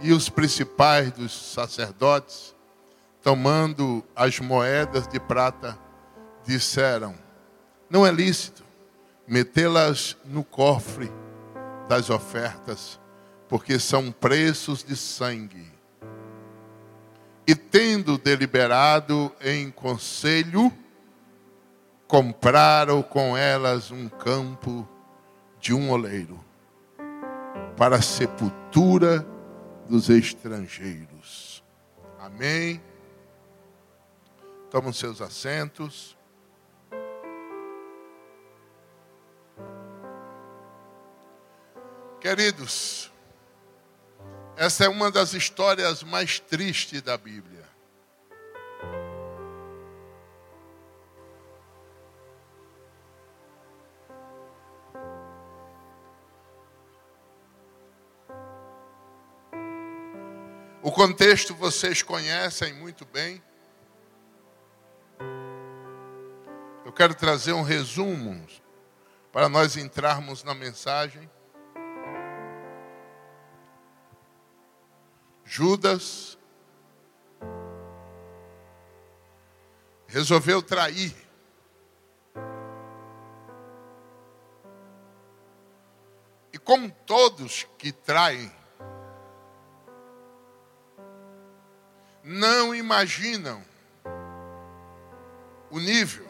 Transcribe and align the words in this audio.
E 0.00 0.12
os 0.12 0.28
principais 0.28 1.10
dos 1.12 1.32
sacerdotes, 1.32 2.54
tomando 3.22 4.04
as 4.14 4.38
moedas 4.38 5.08
de 5.08 5.18
prata, 5.18 5.78
disseram: 6.44 7.14
Não 7.90 8.06
é 8.06 8.12
lícito 8.12 8.64
metê-las 9.26 10.16
no 10.24 10.44
cofre 10.44 11.10
das 11.88 12.10
ofertas, 12.10 12.98
porque 13.48 13.78
são 13.78 14.12
preços 14.12 14.84
de 14.84 14.96
sangue. 14.96 15.70
E 17.46 17.54
tendo 17.54 18.18
deliberado 18.18 19.32
em 19.40 19.70
conselho, 19.70 20.72
compraram 22.06 23.02
com 23.02 23.36
elas 23.36 23.90
um 23.90 24.08
campo 24.08 24.88
de 25.58 25.74
um 25.74 25.90
oleiro 25.90 26.38
para 27.76 28.00
sepultura 28.00 29.26
dos 29.88 30.10
estrangeiros. 30.10 31.64
Amém. 32.18 32.82
Tomam 34.70 34.92
seus 34.92 35.22
assentos. 35.22 36.16
Queridos, 42.20 43.10
essa 44.56 44.84
é 44.84 44.88
uma 44.88 45.10
das 45.10 45.32
histórias 45.32 46.02
mais 46.02 46.38
tristes 46.38 47.00
da 47.00 47.16
Bíblia. 47.16 47.57
O 60.88 60.90
contexto 60.90 61.54
vocês 61.54 62.02
conhecem 62.02 62.72
muito 62.72 63.04
bem. 63.04 63.42
Eu 66.82 66.90
quero 66.94 67.14
trazer 67.14 67.52
um 67.52 67.60
resumo 67.60 68.42
para 69.30 69.50
nós 69.50 69.76
entrarmos 69.76 70.42
na 70.42 70.54
mensagem. 70.54 71.30
Judas 75.44 76.38
resolveu 80.06 80.62
trair. 80.62 81.14
E 86.50 86.56
como 86.56 86.90
todos 87.04 87.66
que 87.76 87.92
traem, 87.92 88.50
não 92.28 92.74
imaginam 92.74 93.64
o 95.70 95.78
nível, 95.78 96.28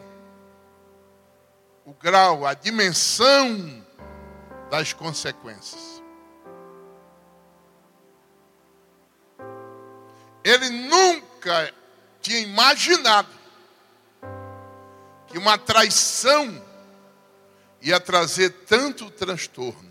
o 1.85 1.93
grau, 1.93 2.45
a 2.45 2.53
dimensão 2.53 3.85
das 4.69 4.93
consequências. 4.93 6.01
Ele 10.41 10.69
nunca 10.69 11.73
tinha 12.21 12.39
imaginado 12.39 13.27
que 15.27 15.37
uma 15.37 15.57
traição 15.57 16.65
ia 17.81 17.99
trazer 17.99 18.51
tanto 18.65 19.11
transtorno. 19.11 19.88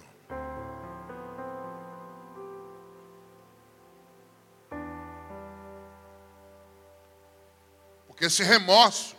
Porque 8.18 8.26
esse 8.26 8.42
remorso, 8.42 9.14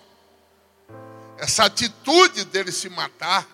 essa 1.38 1.64
atitude 1.64 2.44
dele 2.44 2.70
se 2.70 2.90
matar, 2.90 3.48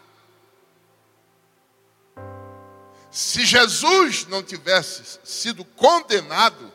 se 3.12 3.46
Jesus 3.46 4.26
não 4.26 4.42
tivesse 4.42 5.20
sido 5.24 5.64
condenado, 5.64 6.74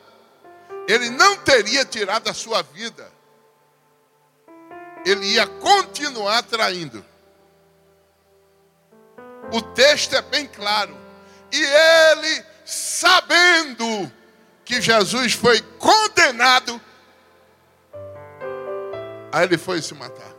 ele 0.87 1.11
não 1.11 1.39
teria 1.39 1.85
tirado 1.85 2.29
a 2.29 2.33
sua 2.33 2.63
vida. 2.63 3.11
Ele 5.05 5.27
ia 5.27 5.49
continuar 5.49 6.45
traindo. 6.45 7.05
O 9.53 9.61
texto 9.61 10.15
é 10.15 10.23
bem 10.23 10.47
claro. 10.47 10.97
E 11.51 11.61
ele, 11.61 12.45
sabendo 12.65 14.13
que 14.65 14.81
Jesus 14.81 15.33
foi 15.33 15.61
condenado, 15.61 16.81
Aí 19.33 19.45
ele 19.45 19.57
foi 19.57 19.81
se 19.81 19.95
matar. 19.95 20.35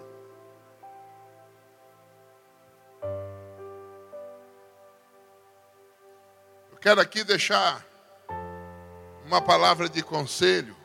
Eu 6.72 6.78
quero 6.78 7.00
aqui 7.00 7.24
deixar 7.24 7.86
uma 9.26 9.42
palavra 9.42 9.88
de 9.88 10.04
conselho. 10.04 10.76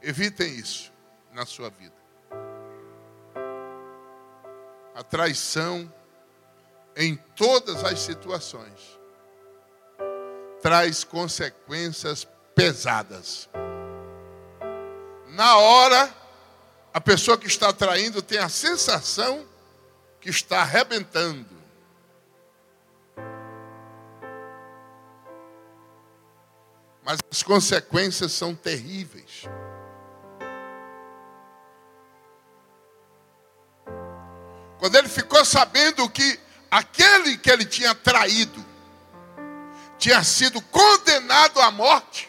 Evitem 0.00 0.54
isso 0.54 0.92
na 1.32 1.44
sua 1.44 1.68
vida. 1.68 1.96
A 4.94 5.02
traição 5.02 5.92
em 6.96 7.16
todas 7.34 7.82
as 7.84 7.98
situações 8.00 8.98
traz 10.60 11.02
consequências 11.02 12.26
pesadas. 12.58 13.48
Na 15.28 15.58
hora, 15.58 16.12
a 16.92 17.00
pessoa 17.00 17.38
que 17.38 17.46
está 17.46 17.72
traindo 17.72 18.20
tem 18.20 18.38
a 18.38 18.48
sensação 18.48 19.46
que 20.20 20.28
está 20.28 20.62
arrebentando. 20.62 21.56
Mas 27.04 27.20
as 27.30 27.44
consequências 27.44 28.32
são 28.32 28.56
terríveis. 28.56 29.44
Quando 34.80 34.96
ele 34.96 35.08
ficou 35.08 35.44
sabendo 35.44 36.10
que 36.10 36.40
aquele 36.68 37.38
que 37.38 37.48
ele 37.52 37.64
tinha 37.64 37.94
traído 37.94 38.66
tinha 39.96 40.24
sido 40.24 40.60
condenado 40.60 41.60
à 41.60 41.70
morte, 41.70 42.28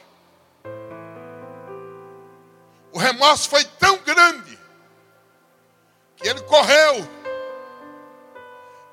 o 2.92 2.98
remorso 2.98 3.50
foi 3.50 3.64
tão 3.64 3.98
grande 4.00 4.58
que 6.18 6.28
ele 6.28 6.42
correu, 6.42 7.08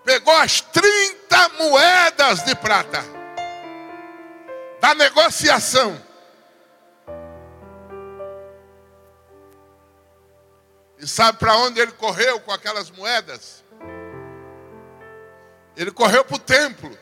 pegou 0.05 0.35
as 0.37 0.61
30 0.61 1.49
moedas 1.59 2.43
de 2.45 2.55
prata 2.55 3.03
da 4.81 4.95
negociação. 4.95 6.01
E 10.99 11.07
sabe 11.07 11.39
para 11.39 11.57
onde 11.57 11.81
ele 11.81 11.93
correu 11.93 12.41
com 12.41 12.53
aquelas 12.53 12.91
moedas? 12.91 13.65
Ele 15.77 15.91
correu 15.91 16.25
para 16.25 16.37
o 16.37 16.39
templo. 16.39 16.97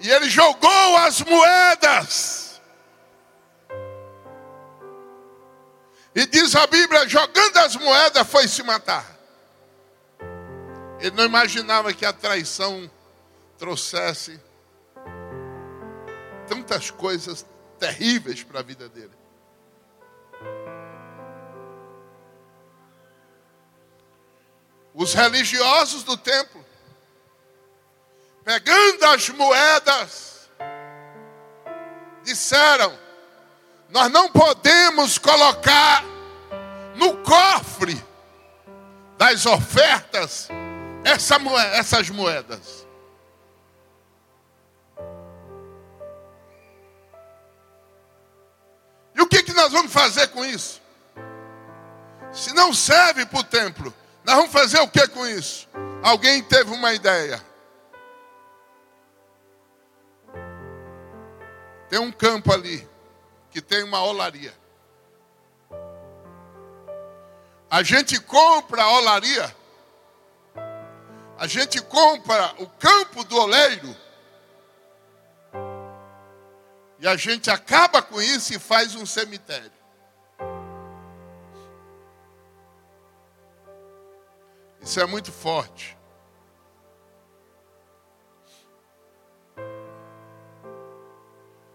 E 0.00 0.10
ele 0.10 0.28
jogou 0.30 0.96
as 0.96 1.20
moedas. 1.20 2.60
E 6.14 6.26
diz 6.26 6.56
a 6.56 6.66
Bíblia: 6.66 7.08
jogando 7.08 7.56
as 7.58 7.76
moedas, 7.76 8.26
foi 8.26 8.48
se 8.48 8.62
matar. 8.62 9.06
Ele 10.98 11.16
não 11.16 11.24
imaginava 11.24 11.92
que 11.92 12.04
a 12.04 12.12
traição 12.12 12.90
trouxesse 13.58 14.40
tantas 16.48 16.90
coisas 16.90 17.46
terríveis 17.78 18.42
para 18.42 18.60
a 18.60 18.62
vida 18.62 18.88
dele. 18.88 19.18
Os 24.94 25.14
religiosos 25.14 26.02
do 26.02 26.16
templo 26.16 26.64
pegando 28.44 29.04
as 29.06 29.28
moedas, 29.30 30.50
disseram: 32.22 32.96
Nós 33.88 34.10
não 34.10 34.30
podemos 34.30 35.18
colocar 35.18 36.04
no 36.96 37.16
cofre 37.18 38.02
das 39.16 39.46
ofertas 39.46 40.48
essa 41.04 41.38
moeda, 41.38 41.76
essas 41.76 42.10
moedas. 42.10 42.86
E 49.14 49.20
o 49.20 49.26
que, 49.26 49.42
que 49.42 49.52
nós 49.52 49.72
vamos 49.72 49.92
fazer 49.92 50.28
com 50.28 50.44
isso? 50.44 50.80
Se 52.32 52.54
não 52.54 52.72
serve 52.72 53.26
para 53.26 53.40
o 53.40 53.44
templo, 53.44 53.92
nós 54.24 54.36
vamos 54.36 54.52
fazer 54.52 54.78
o 54.80 54.88
que 54.88 55.06
com 55.08 55.26
isso? 55.26 55.68
Alguém 56.02 56.42
teve 56.42 56.70
uma 56.70 56.92
ideia. 56.94 57.49
Tem 61.90 61.98
um 61.98 62.12
campo 62.12 62.52
ali 62.52 62.88
que 63.50 63.60
tem 63.60 63.82
uma 63.82 64.00
olaria. 64.00 64.54
A 67.68 67.82
gente 67.82 68.20
compra 68.20 68.84
a 68.84 68.98
olaria, 68.98 69.56
a 71.36 71.46
gente 71.48 71.82
compra 71.82 72.54
o 72.58 72.68
campo 72.68 73.24
do 73.24 73.36
oleiro, 73.36 73.96
e 77.00 77.08
a 77.08 77.16
gente 77.16 77.50
acaba 77.50 78.00
com 78.00 78.20
isso 78.20 78.54
e 78.54 78.58
faz 78.58 78.94
um 78.94 79.04
cemitério. 79.04 79.72
Isso 84.80 85.00
é 85.00 85.06
muito 85.06 85.32
forte. 85.32 85.99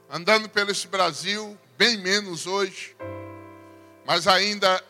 Andando 0.09 0.47
pelo 0.47 0.69
esse 0.69 0.87
Brasil, 0.87 1.57
bem 1.77 1.97
menos 1.97 2.45
hoje, 2.45 2.95
mas 4.05 4.27
ainda 4.27 4.83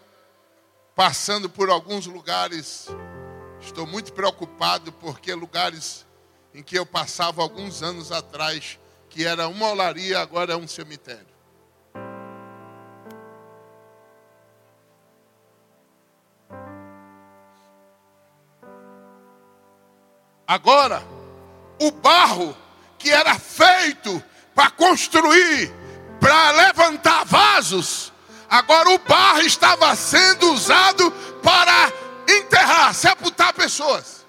passando 0.93 1.49
por 1.49 1.69
alguns 1.69 2.05
lugares, 2.05 2.87
estou 3.61 3.87
muito 3.87 4.11
preocupado 4.11 4.91
porque 4.91 5.33
lugares 5.33 6.05
em 6.53 6.61
que 6.61 6.77
eu 6.77 6.85
passava 6.85 7.41
alguns 7.41 7.81
anos 7.81 8.11
atrás, 8.11 8.77
que 9.09 9.25
era 9.25 9.47
uma 9.47 9.69
olaria, 9.69 10.19
agora 10.19 10.53
é 10.53 10.57
um 10.57 10.67
cemitério. 10.67 11.33
Agora, 20.45 21.01
o 21.81 21.89
barro 21.89 22.55
que 22.99 23.09
era 23.09 23.39
feito 23.39 24.21
para 24.55 24.71
construir, 24.71 25.71
para 26.19 26.51
levantar 26.51 27.25
vasos, 27.25 28.13
agora 28.49 28.89
o 28.89 28.97
barro 28.99 29.41
estava 29.41 29.93
sendo 29.95 30.53
usado 30.53 31.11
para 31.43 31.91
enterrar, 32.27 32.93
sepultar 32.95 33.53
pessoas. 33.53 34.25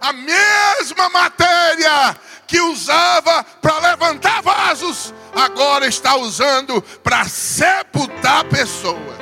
A 0.00 0.12
mesma 0.12 1.08
matéria 1.08 2.16
que 2.46 2.60
usava 2.60 3.42
para 3.60 3.90
levantar 3.90 4.40
vasos, 4.40 5.12
agora 5.34 5.86
está 5.86 6.16
usando 6.16 6.80
para 7.02 7.24
sepultar 7.28 8.44
pessoas. 8.44 9.15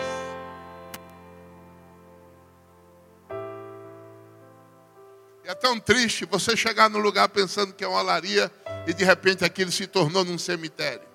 É 5.54 5.56
tão 5.56 5.78
triste 5.78 6.26
você 6.26 6.56
chegar 6.56 6.90
no 6.90 6.98
lugar 6.98 7.28
pensando 7.28 7.72
que 7.72 7.84
é 7.84 7.88
uma 7.88 8.00
olaria 8.00 8.50
e 8.88 8.92
de 8.92 9.04
repente 9.04 9.44
aquilo 9.44 9.70
se 9.70 9.86
tornou 9.86 10.24
num 10.24 10.36
cemitério. 10.36 11.06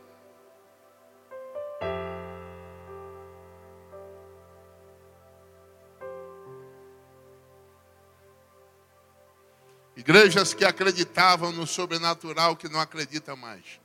Igrejas 9.97 10.53
que 10.53 10.63
acreditavam 10.63 11.51
no 11.51 11.67
sobrenatural 11.67 12.55
que 12.55 12.69
não 12.69 12.79
acreditam 12.79 13.35
mais. 13.35 13.81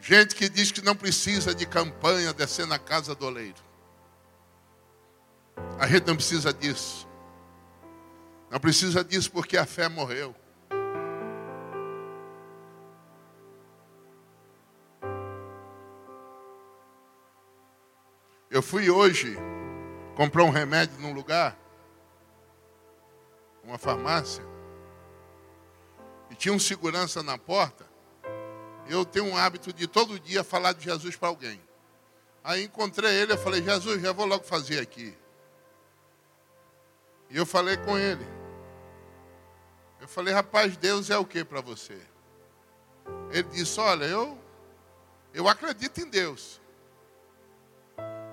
Gente 0.00 0.34
que 0.34 0.48
diz 0.48 0.72
que 0.72 0.80
não 0.80 0.96
precisa 0.96 1.54
de 1.54 1.66
campanha 1.66 2.32
descer 2.32 2.66
na 2.66 2.78
casa 2.78 3.14
do 3.14 3.26
oleiro. 3.26 3.66
A 5.78 5.86
gente 5.86 6.06
não 6.06 6.16
precisa 6.16 6.52
disso. 6.52 7.06
Não 8.50 8.58
precisa 8.58 9.04
disso 9.04 9.30
porque 9.30 9.58
a 9.58 9.66
fé 9.66 9.88
morreu. 9.88 10.34
Eu 18.50 18.62
fui 18.62 18.88
hoje 18.88 19.36
comprar 20.14 20.44
um 20.44 20.50
remédio 20.50 20.98
num 20.98 21.12
lugar, 21.12 21.58
uma 23.62 23.76
farmácia, 23.76 24.42
e 26.30 26.34
tinha 26.34 26.54
um 26.54 26.58
segurança 26.58 27.22
na 27.22 27.36
porta. 27.36 27.84
Eu 28.88 29.04
tenho 29.04 29.26
um 29.26 29.36
hábito 29.36 29.74
de 29.74 29.86
todo 29.86 30.18
dia 30.18 30.42
falar 30.42 30.72
de 30.72 30.84
Jesus 30.84 31.16
para 31.16 31.28
alguém. 31.28 31.60
Aí 32.42 32.64
encontrei 32.64 33.10
ele, 33.10 33.32
eu 33.34 33.38
falei, 33.38 33.62
Jesus, 33.62 34.00
já 34.00 34.12
vou 34.12 34.24
logo 34.24 34.44
fazer 34.44 34.80
aqui. 34.80 35.14
E 37.30 37.36
eu 37.36 37.46
falei 37.46 37.76
com 37.76 37.98
ele. 37.98 38.26
Eu 40.00 40.08
falei, 40.08 40.32
rapaz, 40.32 40.76
Deus 40.76 41.10
é 41.10 41.18
o 41.18 41.24
que 41.24 41.44
para 41.44 41.60
você? 41.60 41.98
Ele 43.30 43.48
disse, 43.50 43.80
olha, 43.80 44.04
eu, 44.04 44.38
eu 45.34 45.48
acredito 45.48 46.00
em 46.00 46.08
Deus. 46.08 46.60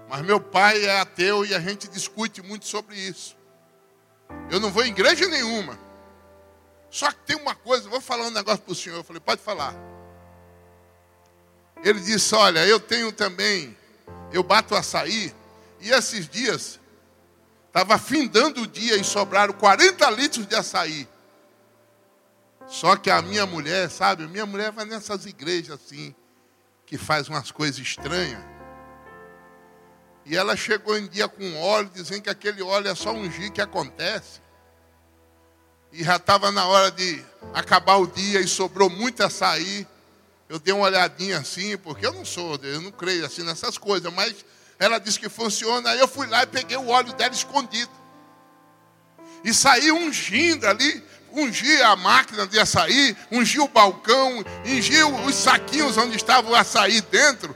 Mas 0.10 0.22
meu 0.22 0.40
pai 0.40 0.86
é 0.86 1.00
ateu 1.00 1.45
e 1.45 1.56
a 1.56 1.60
gente 1.60 1.88
discute 1.88 2.42
muito 2.42 2.68
sobre 2.68 2.95
isso. 2.95 3.36
Eu 4.51 4.60
não 4.60 4.69
vou 4.69 4.84
em 4.84 4.90
igreja 4.90 5.28
nenhuma. 5.28 5.78
Só 6.89 7.12
que 7.12 7.19
tem 7.25 7.36
uma 7.36 7.56
coisa, 7.56 7.89
vou 7.89 8.00
falar 8.00 8.28
um 8.28 8.31
negócio 8.31 8.62
para 8.62 8.72
o 8.72 8.75
senhor. 8.75 8.98
Eu 8.98 9.04
falei, 9.04 9.19
pode 9.19 9.42
falar. 9.42 9.74
Ele 11.84 12.00
disse, 12.00 12.36
olha, 12.36 12.66
eu 12.68 12.80
tenho 12.80 13.12
também, 13.12 13.75
eu 14.31 14.44
bato 14.44 14.75
açaí, 14.75 15.34
e 15.81 15.89
esses 15.89 16.30
dias 16.30 16.80
Estava 17.74 17.98
findando 17.98 18.62
o 18.62 18.68
dia 18.68 18.96
e 18.98 19.04
sobraram 19.04 19.52
40 19.52 20.08
litros 20.12 20.46
de 20.46 20.54
açaí. 20.54 21.10
Só 22.68 22.96
que 22.96 23.10
a 23.10 23.20
minha 23.20 23.48
mulher, 23.48 23.90
sabe, 23.90 24.28
minha 24.28 24.46
mulher 24.46 24.72
vai 24.72 24.86
nessas 24.86 25.25
igrejas 25.25 25.81
assim, 25.84 26.14
que 26.86 27.00
faz 27.00 27.28
umas 27.28 27.50
coisas 27.50 27.80
estranhas. 27.80 28.40
E 30.24 30.38
ela 30.38 30.56
chegou 30.56 30.96
em 30.96 31.08
dia 31.08 31.28
com 31.28 31.60
óleo, 31.60 31.90
dizendo 31.92 32.22
que 32.22 32.30
aquele 32.30 32.62
óleo 32.62 32.90
é 32.90 32.94
só 32.94 33.12
ungir 33.12 33.52
que 33.52 33.60
acontece. 33.60 34.40
E 35.92 36.04
já 36.04 36.18
estava 36.18 36.52
na 36.52 36.68
hora 36.68 36.92
de 36.92 37.25
acabar 37.56 37.96
o 37.96 38.06
dia 38.06 38.40
e 38.40 38.48
sobrou 38.48 38.88
muito 38.88 39.24
açaí. 39.24 39.88
Eu 40.48 40.60
dei 40.60 40.75
uma 40.75 40.86
olhadinha 40.86 41.40
assim, 41.40 41.75
porque 41.75 42.06
eu 42.06 42.14
não 42.14 42.24
sou, 42.24 42.56
eu 42.58 42.81
não 42.81 42.92
creio 42.92 43.25
assim 43.25 43.42
nessas 43.42 43.80
coisas, 43.80 44.14
mas 44.14 44.46
ela 44.84 45.00
disse 45.00 45.20
que 45.20 45.30
funciona. 45.30 45.90
Aí 45.90 46.00
eu 46.00 46.08
fui 46.08 46.28
lá 46.28 46.44
e 46.44 46.48
peguei 46.48 46.78
o 46.78 46.90
óleo 46.90 47.13
dela 47.13 47.34
escondido. 47.34 47.92
E 49.44 49.54
saí 49.54 49.92
ungindo 49.92 50.66
ali, 50.66 51.04
ungi 51.34 51.82
a 51.82 51.96
máquina 51.96 52.46
de 52.46 52.60
açaí, 52.60 53.16
ungi 53.32 53.60
o 53.60 53.68
balcão, 53.68 54.44
ungi 54.66 55.04
os 55.04 55.36
saquinhos 55.36 55.98
onde 55.98 56.16
estava 56.16 56.50
o 56.50 56.56
açaí 56.56 57.02
dentro. 57.02 57.56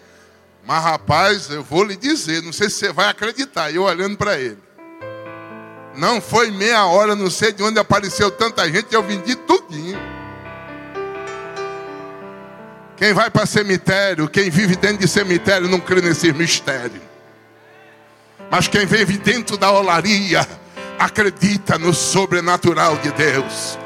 Mas 0.66 0.84
rapaz, 0.84 1.50
eu 1.50 1.64
vou 1.64 1.84
lhe 1.84 1.96
dizer, 1.96 2.42
não 2.42 2.52
sei 2.52 2.70
se 2.70 2.78
você 2.78 2.92
vai 2.92 3.08
acreditar, 3.08 3.72
eu 3.72 3.84
olhando 3.84 4.18
para 4.18 4.38
ele. 4.38 4.58
Não 5.96 6.22
foi 6.22 6.52
meia 6.52 6.86
hora, 6.86 7.16
não 7.16 7.30
sei 7.30 7.52
de 7.52 7.64
onde 7.64 7.80
apareceu 7.80 8.30
tanta 8.30 8.70
gente, 8.70 8.94
eu 8.94 9.02
vendi 9.02 9.36
tudinho. 9.36 9.98
Quem 12.98 13.14
vai 13.14 13.30
para 13.30 13.46
cemitério, 13.46 14.28
quem 14.28 14.50
vive 14.50 14.76
dentro 14.76 14.98
de 14.98 15.08
cemitério, 15.08 15.70
não 15.70 15.80
crê 15.80 16.02
nesse 16.02 16.34
mistério. 16.34 17.07
Mas 18.50 18.68
quem 18.68 18.86
vive 18.86 19.18
dentro 19.18 19.58
da 19.58 19.72
olaria, 19.72 20.48
acredita 20.98 21.78
no 21.78 21.94
sobrenatural 21.94 22.98
de 22.98 23.12
Deus. 23.12 23.78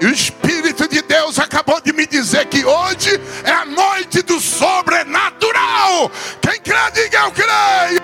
E 0.00 0.06
o 0.06 0.12
Espírito 0.12 0.88
de 0.88 1.02
Deus 1.02 1.38
acabou 1.38 1.80
de 1.80 1.92
me 1.92 2.06
dizer 2.06 2.46
que 2.46 2.64
hoje 2.64 3.20
é 3.42 3.50
a 3.50 3.64
noite 3.64 4.22
do 4.22 4.40
sobrenatural. 4.40 6.10
Quem 6.40 6.60
crê, 6.60 6.90
diga 6.92 7.18
eu 7.18 7.32
creio. 7.32 8.02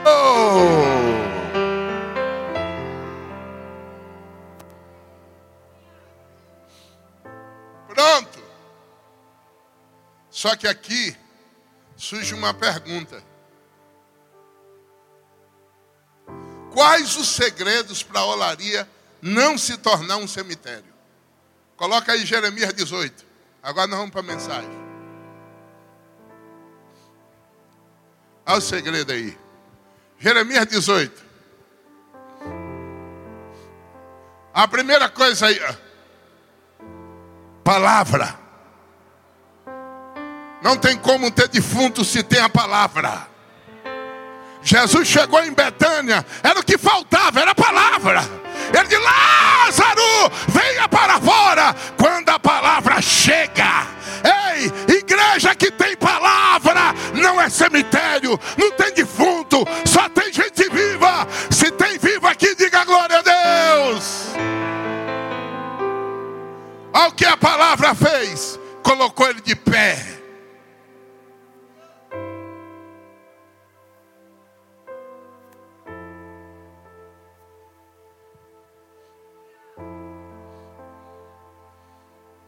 Pronto. 7.86 8.38
Só 10.28 10.56
que 10.56 10.66
aqui 10.66 11.16
surge 11.96 12.34
uma 12.34 12.52
pergunta. 12.52 13.22
Quais 16.75 17.16
os 17.16 17.28
segredos 17.28 18.02
para 18.02 18.19
a 18.19 18.26
olaria 18.26 18.88
não 19.23 19.57
se 19.57 19.78
tornar 19.78 20.16
um 20.16 20.26
cemitério? 20.26 20.93
Coloca 21.76 22.11
aí 22.12 22.26
Jeremias 22.26 22.75
18. 22.75 23.25
Agora 23.62 23.87
nós 23.87 23.99
vamos 23.99 24.12
para 24.12 24.21
a 24.21 24.25
mensagem. 24.25 24.85
Olha 28.45 28.59
o 28.59 28.61
segredo 28.61 29.12
aí. 29.12 29.38
Jeremias 30.19 30.66
18. 30.66 31.23
A 34.52 34.66
primeira 34.66 35.09
coisa 35.09 35.47
aí. 35.47 35.61
Palavra. 37.62 38.37
Não 40.61 40.76
tem 40.76 40.99
como 40.99 41.31
ter 41.31 41.47
defunto 41.49 42.04
se 42.04 42.23
tem 42.25 42.40
a 42.40 42.49
palavra. 42.49 43.33
Jesus 44.64 45.06
chegou 45.06 45.44
em 45.44 45.52
Betânia, 45.52 46.25
era 46.42 46.59
o 46.59 46.64
que 46.64 46.78
faltava, 46.78 47.38
era 47.38 47.50
a 47.50 47.54
palavra. 47.54 48.25
Ele 48.73 48.88
disse: 48.88 49.02
Lázaro, 49.02 50.33
venha 50.49 50.88
para 50.88 51.21
fora. 51.21 51.76
Quando 51.99 52.30
a 52.30 52.38
palavra 52.38 53.00
chega, 53.02 53.87
ei, 54.25 54.97
igreja 54.97 55.54
que 55.54 55.71
tem 55.71 55.94
palavra, 55.97 56.94
não 57.12 57.38
é 57.38 57.50
cemitério, 57.50 58.40
não 58.56 58.71
tem 58.73 58.92
defunto, 58.94 59.66
só 59.85 60.09
tem 60.09 60.33
gente 60.33 60.68
viva. 60.71 61.28
Se 61.50 61.71
tem 61.71 61.99
vivo 61.99 62.26
aqui, 62.26 62.54
diga 62.54 62.85
glória 62.87 63.18
a 63.18 63.23
Deus. 63.23 64.28
Olha 66.94 67.09
o 67.09 67.12
que 67.12 67.26
a 67.26 67.37
palavra 67.37 67.94
fez: 67.94 68.59
colocou 68.83 69.28
ele 69.28 69.42
de 69.42 69.54
pé. 69.54 70.13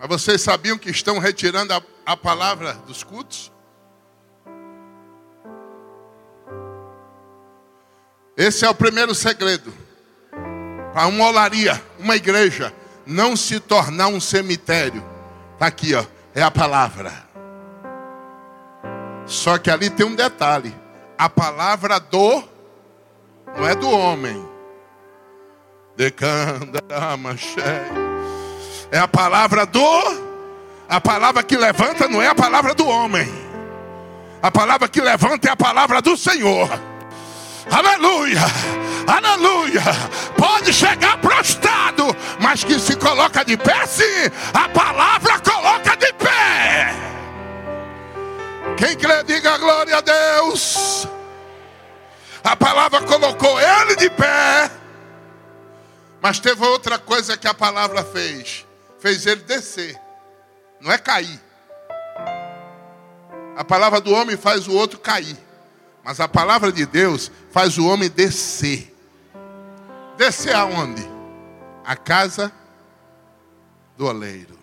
Mas 0.08 0.22
vocês 0.22 0.40
sabiam 0.40 0.78
que 0.78 0.88
estão 0.88 1.18
retirando 1.18 1.74
a, 1.74 1.82
a 2.04 2.16
palavra 2.16 2.74
dos 2.86 3.02
cultos? 3.02 3.52
Esse 8.36 8.64
é 8.64 8.70
o 8.70 8.74
primeiro 8.74 9.16
segredo. 9.16 9.74
Para 10.92 11.08
uma 11.08 11.26
olaria, 11.26 11.82
uma 11.98 12.14
igreja, 12.14 12.72
não 13.04 13.34
se 13.36 13.58
tornar 13.58 14.06
um 14.06 14.20
cemitério. 14.20 15.04
Está 15.54 15.66
aqui, 15.66 15.92
ó, 15.92 16.04
é 16.34 16.42
a 16.42 16.52
palavra. 16.52 17.12
Só 19.26 19.58
que 19.58 19.70
ali 19.70 19.90
tem 19.90 20.06
um 20.06 20.14
detalhe: 20.14 20.72
a 21.18 21.28
palavra 21.28 21.98
do, 21.98 22.44
não 23.56 23.66
é 23.66 23.74
do 23.74 23.90
homem. 23.90 24.48
Decanda, 25.96 26.80
cheia. 27.36 28.05
É 28.90 28.98
a 28.98 29.08
palavra 29.08 29.66
do. 29.66 30.26
A 30.88 31.00
palavra 31.00 31.42
que 31.42 31.56
levanta 31.56 32.08
não 32.08 32.22
é 32.22 32.28
a 32.28 32.34
palavra 32.34 32.74
do 32.74 32.86
homem. 32.86 33.26
A 34.40 34.50
palavra 34.50 34.88
que 34.88 35.00
levanta 35.00 35.48
é 35.48 35.50
a 35.50 35.56
palavra 35.56 36.00
do 36.00 36.16
Senhor. 36.16 36.68
Aleluia, 37.68 38.42
aleluia. 39.08 39.82
Pode 40.36 40.72
chegar 40.72 41.18
prostrado, 41.18 42.04
mas 42.38 42.62
que 42.62 42.78
se 42.78 42.94
coloca 42.94 43.44
de 43.44 43.56
pé, 43.56 43.84
sim. 43.86 44.30
A 44.54 44.68
palavra 44.68 45.40
coloca 45.40 45.96
de 45.96 46.12
pé. 46.12 46.94
Quem 48.76 48.96
crê, 48.96 49.24
diga 49.24 49.58
glória 49.58 49.96
a 49.96 50.00
Deus. 50.00 51.08
A 52.44 52.54
palavra 52.54 53.02
colocou 53.02 53.58
ele 53.60 53.96
de 53.96 54.10
pé. 54.10 54.70
Mas 56.22 56.38
teve 56.38 56.64
outra 56.64 56.98
coisa 56.98 57.36
que 57.36 57.48
a 57.48 57.54
palavra 57.54 58.04
fez 58.04 58.65
fez 58.98 59.26
ele 59.26 59.42
descer, 59.42 59.98
não 60.80 60.90
é 60.90 60.98
cair. 60.98 61.40
A 63.56 63.64
palavra 63.64 64.00
do 64.00 64.12
homem 64.12 64.36
faz 64.36 64.68
o 64.68 64.72
outro 64.72 64.98
cair, 64.98 65.36
mas 66.04 66.20
a 66.20 66.28
palavra 66.28 66.70
de 66.70 66.84
Deus 66.84 67.30
faz 67.50 67.78
o 67.78 67.86
homem 67.86 68.10
descer. 68.10 68.94
Descer 70.16 70.54
aonde? 70.54 71.06
A 71.84 71.96
casa 71.96 72.52
do 73.96 74.06
oleiro. 74.06 74.58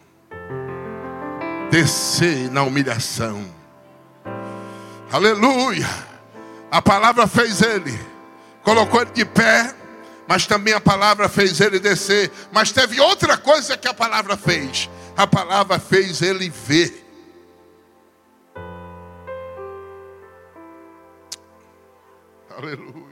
Descer 1.69 2.51
na 2.51 2.63
humilhação. 2.63 3.45
Aleluia. 5.11 5.87
A 6.69 6.81
palavra 6.81 7.27
fez 7.27 7.61
ele, 7.61 7.99
colocou 8.63 9.01
ele 9.01 9.11
de 9.11 9.25
pé 9.25 9.75
mas 10.27 10.45
também 10.45 10.73
a 10.73 10.81
palavra 10.81 11.27
fez 11.27 11.59
ele 11.59 11.79
descer. 11.79 12.31
Mas 12.51 12.71
teve 12.71 12.99
outra 12.99 13.37
coisa 13.37 13.77
que 13.77 13.87
a 13.87 13.93
palavra 13.93 14.37
fez: 14.37 14.89
a 15.15 15.27
palavra 15.27 15.79
fez 15.79 16.21
ele 16.21 16.49
ver. 16.49 17.03
Aleluia. 22.57 23.03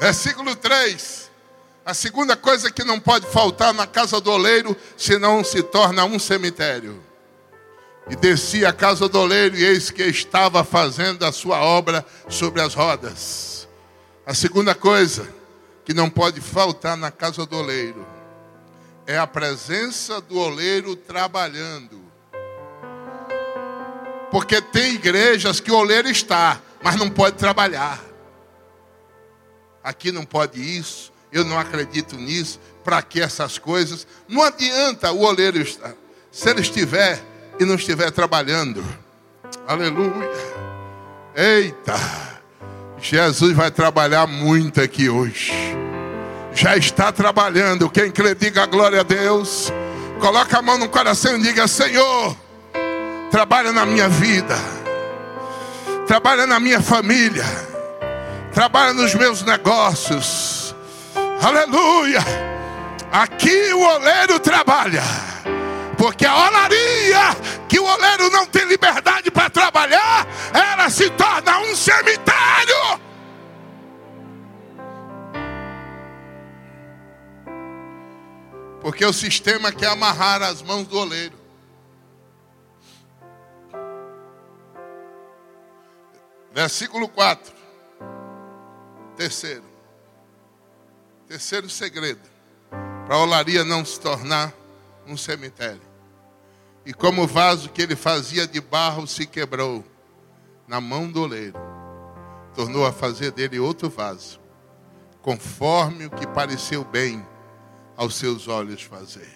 Versículo 0.00 0.56
3. 0.56 1.30
A 1.86 1.92
segunda 1.92 2.34
coisa 2.34 2.70
que 2.70 2.82
não 2.82 2.98
pode 2.98 3.26
faltar 3.26 3.74
na 3.74 3.86
casa 3.86 4.18
do 4.18 4.30
oleiro, 4.30 4.74
senão 4.96 5.44
se 5.44 5.62
torna 5.62 6.04
um 6.04 6.18
cemitério. 6.18 7.02
E 8.08 8.16
descia 8.16 8.70
a 8.70 8.72
casa 8.72 9.06
do 9.06 9.18
oleiro, 9.18 9.54
e 9.54 9.64
eis 9.64 9.90
que 9.90 10.02
estava 10.02 10.64
fazendo 10.64 11.24
a 11.24 11.32
sua 11.32 11.60
obra 11.60 12.04
sobre 12.28 12.62
as 12.62 12.74
rodas. 12.74 13.53
A 14.26 14.32
segunda 14.32 14.74
coisa 14.74 15.28
que 15.84 15.92
não 15.92 16.08
pode 16.08 16.40
faltar 16.40 16.96
na 16.96 17.10
casa 17.10 17.44
do 17.44 17.58
oleiro 17.58 18.06
é 19.06 19.18
a 19.18 19.26
presença 19.26 20.18
do 20.18 20.38
oleiro 20.38 20.96
trabalhando. 20.96 22.02
Porque 24.30 24.62
tem 24.62 24.94
igrejas 24.94 25.60
que 25.60 25.70
o 25.70 25.76
oleiro 25.76 26.08
está, 26.08 26.58
mas 26.82 26.96
não 26.96 27.10
pode 27.10 27.36
trabalhar. 27.36 28.02
Aqui 29.82 30.10
não 30.10 30.24
pode 30.24 30.58
isso, 30.58 31.12
eu 31.30 31.44
não 31.44 31.58
acredito 31.58 32.16
nisso. 32.16 32.58
Para 32.82 33.02
que 33.02 33.20
essas 33.20 33.58
coisas? 33.58 34.06
Não 34.26 34.42
adianta 34.42 35.12
o 35.12 35.20
oleiro 35.20 35.58
estar. 35.58 35.94
Se 36.32 36.48
ele 36.48 36.62
estiver 36.62 37.22
e 37.60 37.64
não 37.66 37.74
estiver 37.74 38.10
trabalhando. 38.10 38.82
Aleluia. 39.66 40.30
Eita. 41.36 42.23
Jesus 43.04 43.54
vai 43.54 43.70
trabalhar 43.70 44.26
muito 44.26 44.80
aqui 44.80 45.10
hoje. 45.10 45.52
Já 46.54 46.74
está 46.74 47.12
trabalhando. 47.12 47.90
Quem 47.90 48.10
crê, 48.10 48.34
diga 48.34 48.64
glória 48.64 49.00
a 49.00 49.02
Deus. 49.02 49.70
Coloca 50.18 50.58
a 50.58 50.62
mão 50.62 50.78
no 50.78 50.88
coração 50.88 51.36
e 51.36 51.42
diga: 51.42 51.68
Senhor, 51.68 52.34
trabalha 53.30 53.72
na 53.72 53.84
minha 53.84 54.08
vida, 54.08 54.56
trabalha 56.06 56.46
na 56.46 56.58
minha 56.58 56.80
família, 56.80 57.44
trabalha 58.54 58.94
nos 58.94 59.14
meus 59.14 59.42
negócios. 59.42 60.74
Aleluia. 61.42 62.20
Aqui 63.12 63.74
o 63.74 63.80
oleiro 63.80 64.40
trabalha. 64.40 65.02
Porque 65.96 66.26
a 66.26 66.48
olaria 66.48 67.34
que 67.68 67.78
o 67.78 67.84
oleiro 67.84 68.30
não 68.30 68.46
tem 68.46 68.64
liberdade 68.66 69.30
para 69.30 69.50
trabalhar, 69.50 70.26
ela 70.52 70.90
se 70.90 71.08
torna 71.10 71.58
um 71.60 71.74
cemitério. 71.74 73.00
Porque 78.80 79.04
o 79.04 79.12
sistema 79.12 79.72
quer 79.72 79.88
amarrar 79.88 80.42
as 80.42 80.60
mãos 80.60 80.86
do 80.86 80.98
oleiro. 80.98 81.38
Versículo 86.52 87.08
4. 87.08 87.52
Terceiro. 89.16 89.64
Terceiro 91.26 91.68
segredo. 91.70 92.20
Para 93.06 93.16
a 93.16 93.18
olaria 93.18 93.64
não 93.64 93.84
se 93.84 93.98
tornar 93.98 94.52
um 95.06 95.16
cemitério. 95.16 95.82
E 96.86 96.92
como 96.92 97.22
o 97.22 97.26
vaso 97.26 97.70
que 97.70 97.82
ele 97.82 97.96
fazia 97.96 98.46
de 98.46 98.60
barro 98.60 99.06
se 99.06 99.26
quebrou 99.26 99.84
na 100.66 100.80
mão 100.80 101.10
do 101.10 101.22
oleiro, 101.22 101.58
tornou 102.54 102.86
a 102.86 102.92
fazer 102.92 103.32
dele 103.32 103.58
outro 103.58 103.88
vaso, 103.88 104.40
conforme 105.22 106.06
o 106.06 106.10
que 106.10 106.26
pareceu 106.26 106.84
bem 106.84 107.26
aos 107.96 108.16
seus 108.16 108.48
olhos 108.48 108.82
fazer. 108.82 109.32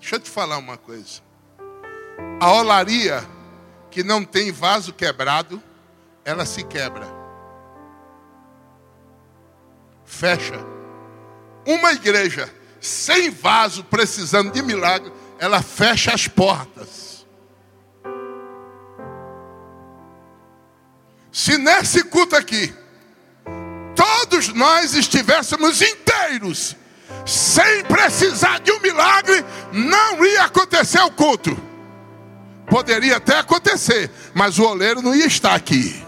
Deixa 0.00 0.16
eu 0.16 0.20
te 0.20 0.30
falar 0.30 0.58
uma 0.58 0.76
coisa. 0.76 1.20
A 2.40 2.52
olaria 2.52 3.22
que 3.90 4.02
não 4.02 4.24
tem 4.24 4.52
vaso 4.52 4.92
quebrado, 4.92 5.62
ela 6.24 6.44
se 6.44 6.62
quebra. 6.62 7.06
Fecha. 10.04 10.77
Uma 11.68 11.92
igreja 11.92 12.50
sem 12.80 13.28
vaso, 13.28 13.84
precisando 13.84 14.50
de 14.50 14.62
milagre, 14.62 15.12
ela 15.38 15.60
fecha 15.60 16.14
as 16.14 16.26
portas. 16.26 17.26
Se 21.30 21.58
nesse 21.58 22.04
culto 22.04 22.34
aqui, 22.34 22.74
todos 23.94 24.48
nós 24.48 24.94
estivéssemos 24.94 25.82
inteiros, 25.82 26.74
sem 27.26 27.84
precisar 27.84 28.60
de 28.60 28.72
um 28.72 28.80
milagre, 28.80 29.44
não 29.70 30.24
ia 30.24 30.44
acontecer 30.44 31.02
o 31.02 31.10
culto. 31.10 31.54
Poderia 32.66 33.18
até 33.18 33.40
acontecer, 33.40 34.10
mas 34.32 34.58
o 34.58 34.64
oleiro 34.64 35.02
não 35.02 35.14
ia 35.14 35.26
estar 35.26 35.54
aqui. 35.54 36.02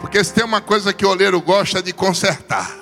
Porque 0.00 0.24
se 0.24 0.34
tem 0.34 0.42
uma 0.42 0.60
coisa 0.60 0.92
que 0.92 1.06
o 1.06 1.08
oleiro 1.08 1.40
gosta 1.40 1.80
de 1.80 1.92
consertar. 1.92 2.81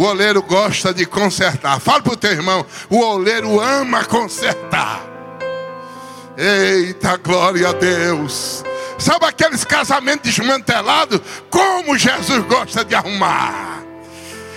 O 0.00 0.04
oleiro 0.04 0.42
gosta 0.42 0.94
de 0.94 1.04
consertar. 1.04 1.78
Fala 1.78 2.00
para 2.00 2.14
o 2.14 2.16
teu 2.16 2.32
irmão: 2.32 2.64
o 2.88 3.00
oleiro 3.00 3.60
ama 3.60 4.02
consertar. 4.02 5.02
Eita, 6.38 7.18
glória 7.18 7.68
a 7.68 7.72
Deus. 7.72 8.64
Sabe 8.98 9.26
aqueles 9.26 9.62
casamentos 9.62 10.34
desmantelados? 10.34 11.20
Como 11.50 11.98
Jesus 11.98 12.42
gosta 12.46 12.82
de 12.82 12.94
arrumar. 12.94 13.82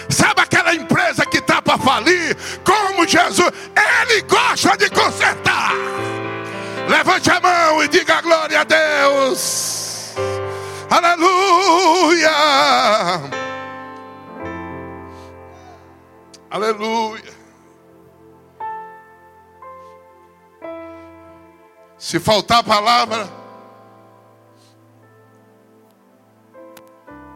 Sabe 0.07 0.39
aquela 0.39 0.73
empresa 0.73 1.25
que 1.25 1.39
está 1.39 1.61
para 1.61 1.77
falir? 1.77 2.37
Como 2.63 3.05
Jesus, 3.05 3.51
Ele 3.75 4.21
gosta 4.21 4.77
de 4.77 4.89
consertar. 4.91 5.73
Levante 6.87 7.29
a 7.29 7.41
mão 7.41 7.83
e 7.83 7.89
diga 7.89 8.21
glória 8.21 8.61
a 8.61 8.63
Deus. 8.63 10.13
Aleluia. 10.89 12.31
Aleluia. 16.53 17.33
Se 21.97 22.19
faltar 22.19 22.63
palavra, 22.63 23.27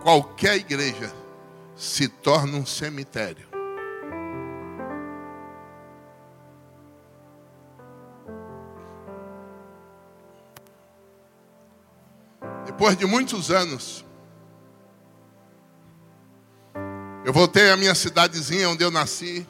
qualquer 0.04 0.58
igreja 0.58 1.12
se 1.76 2.08
torna 2.08 2.60
um 2.60 2.66
cemitério. 2.68 3.48
Depois 12.68 12.96
de 12.96 13.08
muitos 13.08 13.50
anos, 13.50 14.06
eu 17.28 17.34
voltei 17.34 17.70
à 17.70 17.76
minha 17.76 17.94
cidadezinha 17.94 18.70
onde 18.70 18.86
eu 18.86 18.90
nasci. 18.90 19.46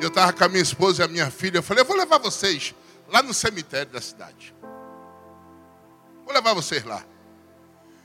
Eu 0.00 0.08
estava 0.08 0.32
com 0.32 0.42
a 0.42 0.48
minha 0.48 0.60
esposa 0.60 1.02
e 1.02 1.04
a 1.04 1.08
minha 1.08 1.30
filha. 1.30 1.58
Eu 1.58 1.62
falei, 1.62 1.82
eu 1.82 1.86
vou 1.86 1.96
levar 1.96 2.18
vocês 2.18 2.74
lá 3.08 3.22
no 3.22 3.32
cemitério 3.32 3.92
da 3.92 4.00
cidade. 4.00 4.52
Vou 6.24 6.34
levar 6.34 6.52
vocês 6.52 6.82
lá. 6.82 7.04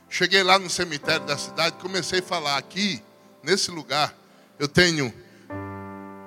Cheguei 0.08 0.44
lá 0.44 0.56
no 0.56 0.70
cemitério 0.70 1.26
da 1.26 1.36
cidade, 1.36 1.74
comecei 1.80 2.20
a 2.20 2.22
falar 2.22 2.58
aqui, 2.58 3.02
nesse 3.42 3.72
lugar, 3.72 4.14
eu 4.56 4.68
tenho, 4.68 5.12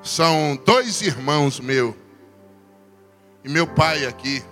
são 0.04 0.62
dois 0.66 1.01
irmãos 1.01 1.62
meus, 1.62 1.96
e 3.46 3.48
meu 3.48 3.66
pai 3.66 4.06
aqui. 4.06 4.44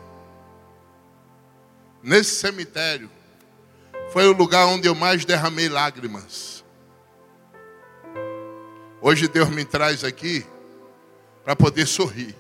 Nesse 2.01 2.35
cemitério, 2.35 3.11
foi 4.13 4.25
o 4.29 4.31
lugar 4.31 4.65
onde 4.67 4.87
eu 4.87 4.95
mais 4.95 5.25
derramei 5.25 5.67
lágrimas. 5.67 6.55
Hoje 9.07 9.27
Deus 9.27 9.49
me 9.49 9.63
traz 9.63 10.03
aqui 10.03 10.43
para 11.43 11.55
poder 11.55 11.85
sorrir. 11.85 12.35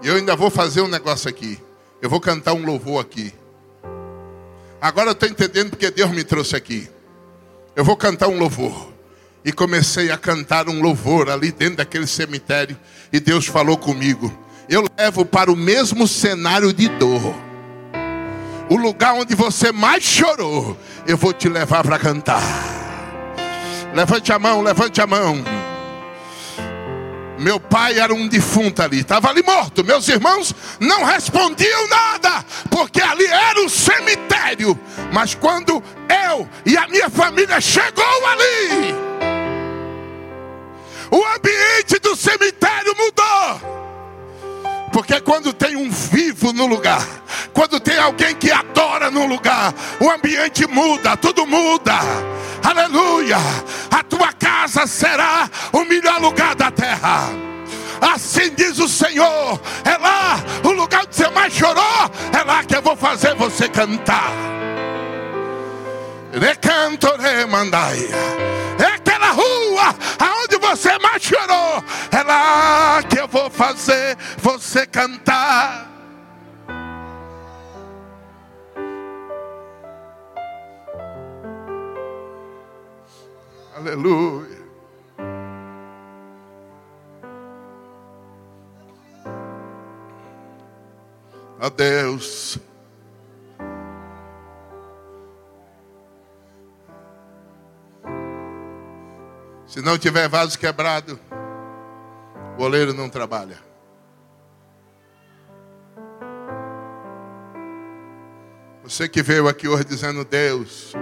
E 0.00 0.06
eu 0.06 0.14
ainda 0.14 0.36
vou 0.36 0.48
fazer 0.48 0.80
um 0.80 0.86
negócio 0.86 1.28
aqui. 1.28 1.58
Eu 2.00 2.08
vou 2.08 2.20
cantar 2.20 2.52
um 2.52 2.64
louvor 2.64 3.00
aqui. 3.00 3.34
Agora 4.80 5.08
eu 5.08 5.12
estou 5.14 5.28
entendendo 5.28 5.70
porque 5.70 5.90
Deus 5.90 6.12
me 6.12 6.22
trouxe 6.22 6.54
aqui. 6.54 6.88
Eu 7.74 7.84
vou 7.84 7.96
cantar 7.96 8.28
um 8.28 8.38
louvor. 8.38 8.92
E 9.44 9.50
comecei 9.50 10.08
a 10.12 10.16
cantar 10.16 10.68
um 10.68 10.80
louvor 10.80 11.28
ali 11.28 11.50
dentro 11.50 11.78
daquele 11.78 12.06
cemitério. 12.06 12.78
E 13.12 13.18
Deus 13.18 13.44
falou 13.44 13.76
comigo. 13.76 14.32
Eu 14.68 14.84
levo 14.96 15.24
para 15.24 15.50
o 15.50 15.56
mesmo 15.56 16.06
cenário 16.06 16.72
de 16.72 16.88
dor. 16.90 17.34
O 18.70 18.76
lugar 18.76 19.14
onde 19.14 19.34
você 19.34 19.72
mais 19.72 20.04
chorou. 20.04 20.78
Eu 21.08 21.16
vou 21.16 21.32
te 21.32 21.48
levar 21.48 21.82
para 21.82 21.98
cantar. 21.98 22.87
Levante 23.94 24.32
a 24.32 24.38
mão, 24.38 24.62
levante 24.62 25.00
a 25.00 25.06
mão. 25.06 25.44
Meu 27.38 27.60
pai 27.60 27.98
era 27.98 28.12
um 28.12 28.26
defunto 28.26 28.82
ali, 28.82 29.00
estava 29.00 29.30
ali 29.30 29.42
morto. 29.42 29.84
Meus 29.84 30.08
irmãos 30.08 30.52
não 30.80 31.04
respondiam 31.04 31.86
nada, 31.88 32.44
porque 32.68 33.00
ali 33.00 33.26
era 33.26 33.60
um 33.60 33.68
cemitério. 33.68 34.78
Mas 35.12 35.34
quando 35.34 35.82
eu 36.28 36.48
e 36.66 36.76
a 36.76 36.88
minha 36.88 37.08
família 37.08 37.60
chegou 37.60 38.26
ali, 38.26 38.94
o 41.10 41.24
ambiente 41.36 41.98
do 42.00 42.16
cemitério 42.16 42.94
mudou. 42.96 43.87
Porque 44.98 45.20
quando 45.20 45.52
tem 45.52 45.76
um 45.76 45.88
vivo 45.88 46.52
no 46.52 46.66
lugar, 46.66 47.06
quando 47.52 47.78
tem 47.78 47.96
alguém 47.96 48.34
que 48.34 48.50
adora 48.50 49.12
no 49.12 49.26
lugar, 49.26 49.72
o 50.00 50.10
ambiente 50.10 50.66
muda, 50.66 51.16
tudo 51.16 51.46
muda. 51.46 51.94
Aleluia! 52.64 53.36
A 53.92 54.02
tua 54.02 54.32
casa 54.32 54.88
será 54.88 55.48
o 55.72 55.84
melhor 55.84 56.20
lugar 56.20 56.56
da 56.56 56.72
terra. 56.72 57.30
Assim 58.00 58.52
diz 58.56 58.80
o 58.80 58.88
Senhor. 58.88 59.60
É 59.84 59.96
lá 59.98 60.40
o 60.64 60.72
lugar 60.72 61.04
onde 61.04 61.14
você 61.14 61.30
mais 61.30 61.52
chorou. 61.52 62.10
É 62.36 62.42
lá 62.42 62.64
que 62.64 62.74
eu 62.74 62.82
vou 62.82 62.96
fazer 62.96 63.36
você 63.36 63.68
cantar. 63.68 64.32
Recanto 66.38 67.08
remandaia. 67.16 68.14
É 68.78 68.94
aquela 68.94 69.32
rua 69.32 69.94
aonde 70.18 70.56
você 70.58 70.96
mais 70.98 71.22
chorou. 71.22 71.84
É 72.12 72.22
lá 72.22 73.02
que 73.02 73.18
eu 73.18 73.26
vou 73.26 73.50
fazer 73.50 74.16
você 74.38 74.86
cantar. 74.86 75.88
Aleluia. 83.76 84.58
A 91.60 91.68
Deus. 91.68 92.67
Se 99.68 99.80
não 99.80 99.96
tiver 99.96 100.28
vaso 100.28 100.58
quebrado, 100.58 101.20
o 102.58 102.62
oleiro 102.62 102.92
não 102.92 103.08
trabalha. 103.08 103.58
Você 108.82 109.08
que 109.08 109.22
veio 109.22 109.46
aqui 109.46 109.68
hoje 109.68 109.84
dizendo, 109.84 110.24
Deus, 110.24 110.92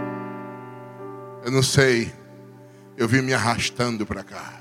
eu 1.42 1.50
não 1.50 1.62
sei 1.62 2.12
eu 2.96 3.06
vim 3.06 3.20
me 3.20 3.34
arrastando 3.34 4.06
para 4.06 4.24
cá. 4.24 4.54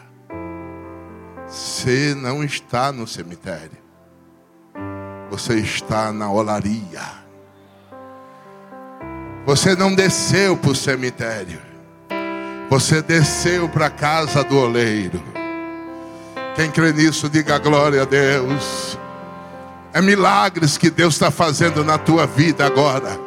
Você 1.47 2.13
não 2.13 2.43
está 2.43 2.91
no 2.91 3.07
cemitério. 3.07 3.77
Você 5.29 5.55
está 5.55 6.11
na 6.11 6.29
olaria. 6.29 7.25
Você 9.45 9.75
não 9.75 9.95
desceu 9.95 10.57
para 10.57 10.71
o 10.71 10.75
cemitério. 10.75 11.61
Você 12.69 13.01
desceu 13.01 13.69
para 13.69 13.85
a 13.87 13.89
casa 13.89 14.43
do 14.43 14.57
oleiro. 14.57 15.21
Quem 16.55 16.71
crê 16.71 16.91
nisso, 16.91 17.29
diga 17.29 17.57
glória 17.59 18.01
a 18.01 18.05
Deus. 18.05 18.97
É 19.93 20.01
milagres 20.01 20.77
que 20.77 20.89
Deus 20.89 21.13
está 21.13 21.29
fazendo 21.29 21.83
na 21.83 21.97
tua 21.97 22.25
vida 22.25 22.65
agora. 22.65 23.19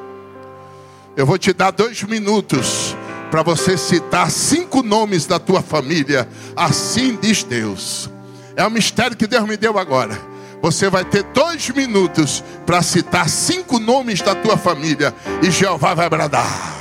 Eu 1.16 1.24
vou 1.24 1.38
te 1.38 1.52
dar 1.52 1.70
dois 1.70 2.02
minutos 2.02 2.96
para 3.30 3.42
você 3.42 3.76
citar 3.76 4.30
cinco 4.30 4.82
nomes 4.82 5.26
da 5.26 5.38
tua 5.38 5.62
família. 5.62 6.28
Assim 6.56 7.18
diz 7.20 7.42
Deus. 7.42 8.10
É 8.56 8.66
um 8.66 8.70
mistério 8.70 9.16
que 9.16 9.26
Deus 9.26 9.48
me 9.48 9.56
deu 9.56 9.78
agora. 9.78 10.18
Você 10.60 10.90
vai 10.90 11.04
ter 11.04 11.22
dois 11.22 11.68
minutos 11.70 12.42
para 12.66 12.82
citar 12.82 13.28
cinco 13.28 13.78
nomes 13.78 14.20
da 14.20 14.34
tua 14.34 14.56
família. 14.56 15.14
E 15.42 15.50
Jeová 15.50 15.94
vai 15.94 16.08
bradar. 16.08 16.74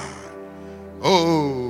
Oh. 1.01 1.66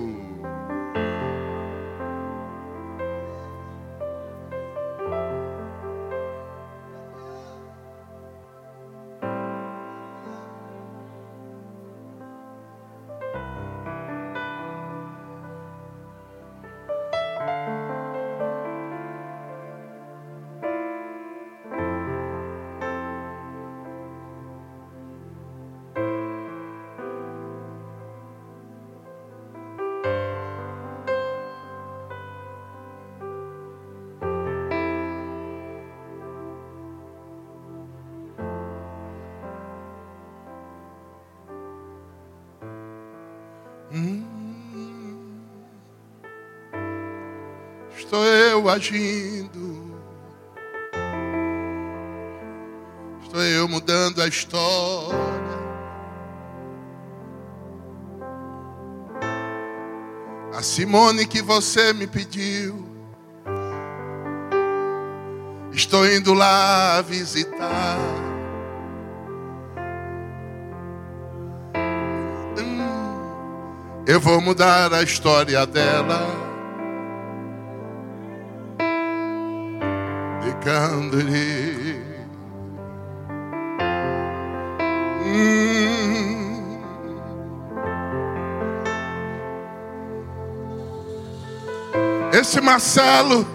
Agindo. 48.70 49.98
Estou 53.24 53.42
eu 53.42 53.68
mudando 53.68 54.22
a 54.22 54.28
história. 54.28 55.18
A 60.54 60.62
Simone 60.64 61.28
que 61.28 61.42
você 61.42 61.94
me 61.94 62.08
pediu. 62.08 62.88
Estou 65.72 66.08
indo 66.10 66.34
lá 66.34 67.02
visitar. 67.02 67.98
Hum, 72.58 74.04
eu 74.08 74.20
vou 74.20 74.42
mudar 74.42 74.92
a 74.94 75.04
história 75.04 75.66
dela. 75.68 76.47
Candri. 80.68 82.04
Hum. 85.24 86.82
Esse 92.34 92.60
Marcelo 92.60 93.48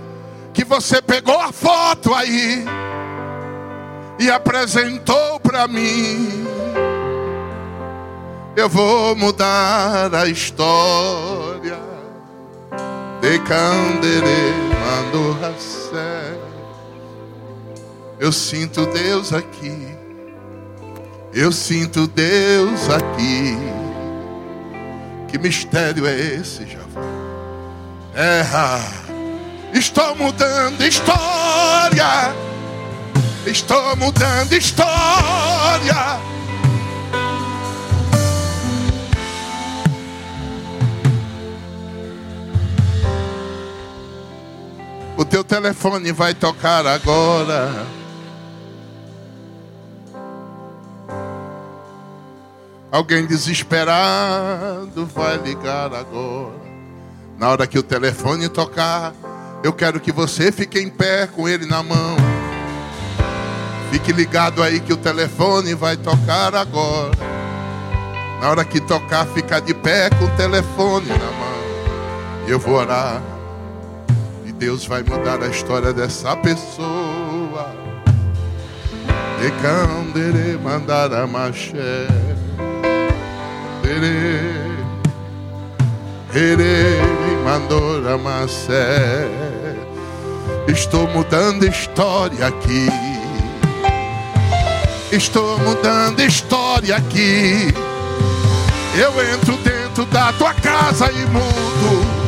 que 0.54 0.64
você 0.64 1.02
pegou 1.02 1.38
a 1.38 1.52
foto 1.52 2.14
aí 2.14 2.64
e 4.18 4.30
apresentou 4.30 5.38
para 5.40 5.68
mim. 5.68 6.46
Eu 8.56 8.70
vou 8.70 9.14
mudar 9.14 10.14
a 10.14 10.26
história 10.26 11.78
de 13.20 13.38
Candere 13.40 14.54
Mandorracé. 14.80 16.11
Eu 18.22 18.30
sinto 18.30 18.86
Deus 18.86 19.32
aqui. 19.32 19.98
Eu 21.34 21.50
sinto 21.50 22.06
Deus 22.06 22.88
aqui. 22.88 23.56
Que 25.26 25.36
mistério 25.36 26.06
é 26.06 26.16
esse, 26.16 26.64
Javá? 26.64 27.02
Terra 28.14 28.78
Estou 29.74 30.14
mudando 30.14 30.82
história. 30.82 32.32
Estou 33.44 33.96
mudando 33.96 34.52
história. 34.52 36.20
O 45.16 45.24
teu 45.24 45.42
telefone 45.42 46.12
vai 46.12 46.32
tocar 46.34 46.86
agora. 46.86 48.00
Alguém 52.92 53.24
desesperado 53.24 55.06
vai 55.06 55.38
ligar 55.38 55.94
agora. 55.94 56.60
Na 57.38 57.48
hora 57.48 57.66
que 57.66 57.78
o 57.78 57.82
telefone 57.82 58.50
tocar, 58.50 59.14
eu 59.64 59.72
quero 59.72 59.98
que 59.98 60.12
você 60.12 60.52
fique 60.52 60.78
em 60.78 60.90
pé 60.90 61.26
com 61.26 61.48
ele 61.48 61.64
na 61.64 61.82
mão. 61.82 62.16
Fique 63.90 64.12
ligado 64.12 64.62
aí 64.62 64.78
que 64.78 64.92
o 64.92 64.98
telefone 64.98 65.74
vai 65.74 65.96
tocar 65.96 66.54
agora. 66.54 67.16
Na 68.42 68.50
hora 68.50 68.62
que 68.62 68.78
tocar, 68.78 69.24
fica 69.28 69.58
de 69.58 69.72
pé 69.72 70.10
com 70.10 70.26
o 70.26 70.36
telefone 70.36 71.08
na 71.08 71.16
mão. 71.16 72.46
Eu 72.46 72.58
vou 72.58 72.74
orar. 72.74 73.22
E 74.44 74.52
Deus 74.52 74.84
vai 74.84 75.02
mudar 75.02 75.42
a 75.42 75.46
história 75.46 75.94
dessa 75.94 76.36
pessoa. 76.36 77.74
De 79.40 79.50
candere 79.62 80.58
mandar 80.62 81.10
a 81.14 81.26
maché. 81.26 82.06
Ele 86.34 86.98
mandou 87.44 88.08
a 88.08 88.16
macé. 88.16 89.28
Estou 90.66 91.06
mudando 91.08 91.66
história 91.66 92.46
aqui. 92.46 92.88
Estou 95.10 95.58
mudando 95.58 96.20
história 96.20 96.96
aqui. 96.96 97.74
Eu 98.94 99.34
entro 99.34 99.56
dentro 99.58 100.06
da 100.06 100.32
tua 100.32 100.54
casa 100.54 101.10
e 101.12 101.26
mudo. 101.26 102.22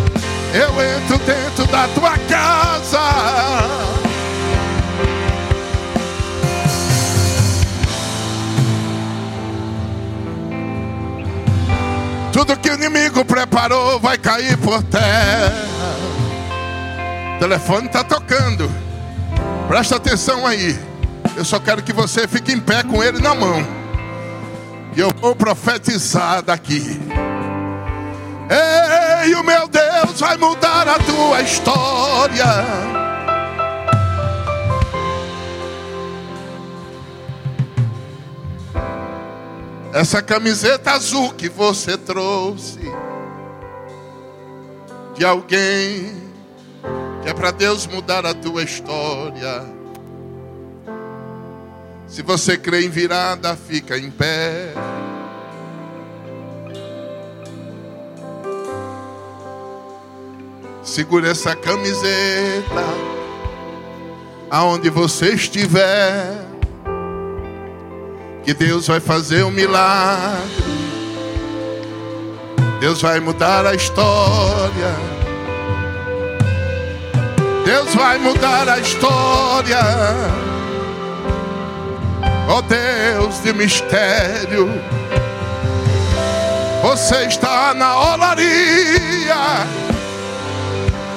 Eu 0.52 0.70
entro 0.82 1.18
dentro 1.18 1.66
da 1.66 1.88
tua 1.88 2.18
casa. 2.28 3.73
Tudo 12.34 12.56
que 12.56 12.68
o 12.68 12.74
inimigo 12.74 13.24
preparou 13.24 14.00
vai 14.00 14.18
cair 14.18 14.56
por 14.56 14.82
terra. 14.82 15.52
O 17.36 17.38
telefone 17.38 17.86
está 17.86 18.02
tocando. 18.02 18.68
Presta 19.68 19.94
atenção 19.94 20.44
aí. 20.44 20.76
Eu 21.36 21.44
só 21.44 21.60
quero 21.60 21.80
que 21.80 21.92
você 21.92 22.26
fique 22.26 22.50
em 22.50 22.58
pé 22.58 22.82
com 22.82 23.04
ele 23.04 23.20
na 23.20 23.36
mão. 23.36 23.64
E 24.96 25.00
eu 25.00 25.12
vou 25.20 25.36
profetizar 25.36 26.42
daqui. 26.42 27.00
Ei, 28.50 29.32
o 29.36 29.44
meu 29.44 29.68
Deus 29.68 30.18
vai 30.18 30.36
mudar 30.36 30.88
a 30.88 30.98
tua 30.98 31.40
história. 31.40 33.03
Essa 39.94 40.20
camiseta 40.20 40.90
azul 40.90 41.32
que 41.34 41.48
você 41.48 41.96
trouxe 41.96 42.80
de 45.14 45.24
alguém 45.24 46.20
que 47.22 47.28
é 47.28 47.32
para 47.32 47.52
Deus 47.52 47.86
mudar 47.86 48.26
a 48.26 48.34
tua 48.34 48.64
história. 48.64 49.64
Se 52.08 52.22
você 52.22 52.58
crê 52.58 52.84
em 52.84 52.88
virada, 52.88 53.54
fica 53.54 53.96
em 53.96 54.10
pé. 54.10 54.74
Segura 60.82 61.30
essa 61.30 61.54
camiseta 61.54 62.84
aonde 64.50 64.90
você 64.90 65.34
estiver 65.34 66.43
que 68.44 68.52
Deus 68.52 68.86
vai 68.86 69.00
fazer 69.00 69.42
um 69.44 69.50
milagre. 69.50 70.64
Deus 72.78 73.00
vai 73.00 73.18
mudar 73.18 73.66
a 73.66 73.74
história. 73.74 74.94
Deus 77.64 77.94
vai 77.94 78.18
mudar 78.18 78.68
a 78.68 78.78
história. 78.78 79.80
Oh 82.46 82.60
Deus 82.60 83.42
de 83.42 83.54
mistério, 83.54 84.68
você 86.82 87.24
está 87.24 87.72
na 87.72 87.98
olaria. 88.14 89.66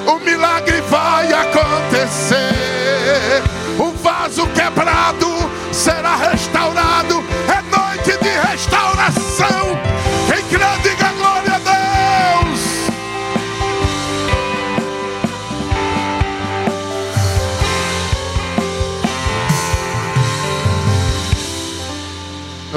O 0.06 0.18
milagre 0.20 0.80
vai 0.88 1.30
acontecer. 1.30 2.38
O 3.78 3.92
vaso 4.02 4.46
quebrado 4.48 5.28
será 5.70 6.16
restaurado. 6.16 6.87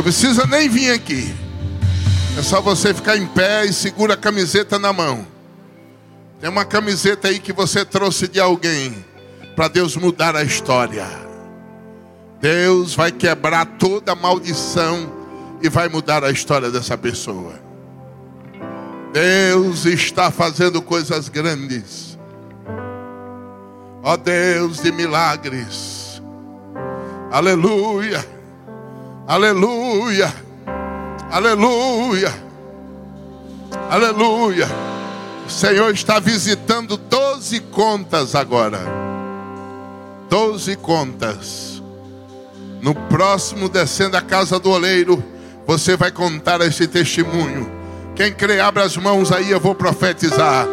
Não 0.01 0.03
precisa 0.03 0.47
nem 0.47 0.67
vir 0.67 0.89
aqui. 0.89 1.31
É 2.35 2.41
só 2.41 2.59
você 2.59 2.91
ficar 2.91 3.17
em 3.17 3.27
pé 3.27 3.65
e 3.65 3.71
segura 3.71 4.15
a 4.15 4.17
camiseta 4.17 4.79
na 4.79 4.91
mão. 4.91 5.27
Tem 6.39 6.49
uma 6.49 6.65
camiseta 6.65 7.27
aí 7.27 7.37
que 7.37 7.53
você 7.53 7.85
trouxe 7.85 8.27
de 8.27 8.39
alguém 8.39 9.05
para 9.55 9.67
Deus 9.67 9.95
mudar 9.95 10.35
a 10.35 10.41
história. 10.41 11.05
Deus 12.41 12.95
vai 12.95 13.11
quebrar 13.11 13.63
toda 13.77 14.15
maldição 14.15 15.13
e 15.61 15.69
vai 15.69 15.87
mudar 15.87 16.23
a 16.23 16.31
história 16.31 16.71
dessa 16.71 16.97
pessoa. 16.97 17.53
Deus 19.13 19.85
está 19.85 20.31
fazendo 20.31 20.81
coisas 20.81 21.29
grandes. 21.29 22.17
Ó 24.01 24.17
Deus 24.17 24.81
de 24.81 24.91
milagres. 24.91 26.19
Aleluia. 27.31 28.40
Aleluia. 29.27 30.33
Aleluia. 31.31 32.33
Aleluia. 33.89 34.67
O 35.47 35.49
Senhor 35.49 35.93
está 35.93 36.19
visitando 36.19 36.97
12 36.97 37.31
doze 37.41 37.59
contas 37.59 38.35
agora. 38.35 38.79
Doze 40.29 40.75
contas. 40.75 41.81
No 42.79 42.93
próximo 42.93 43.67
descendo 43.67 44.15
a 44.15 44.21
casa 44.21 44.59
do 44.59 44.69
oleiro, 44.69 45.23
você 45.65 45.97
vai 45.97 46.11
contar 46.11 46.61
esse 46.61 46.87
testemunho. 46.87 47.69
Quem 48.15 48.31
crê, 48.31 48.59
abre 48.59 48.83
as 48.83 48.95
mãos 48.95 49.31
aí, 49.31 49.49
eu 49.49 49.59
vou 49.59 49.73
profetizar. 49.73 50.67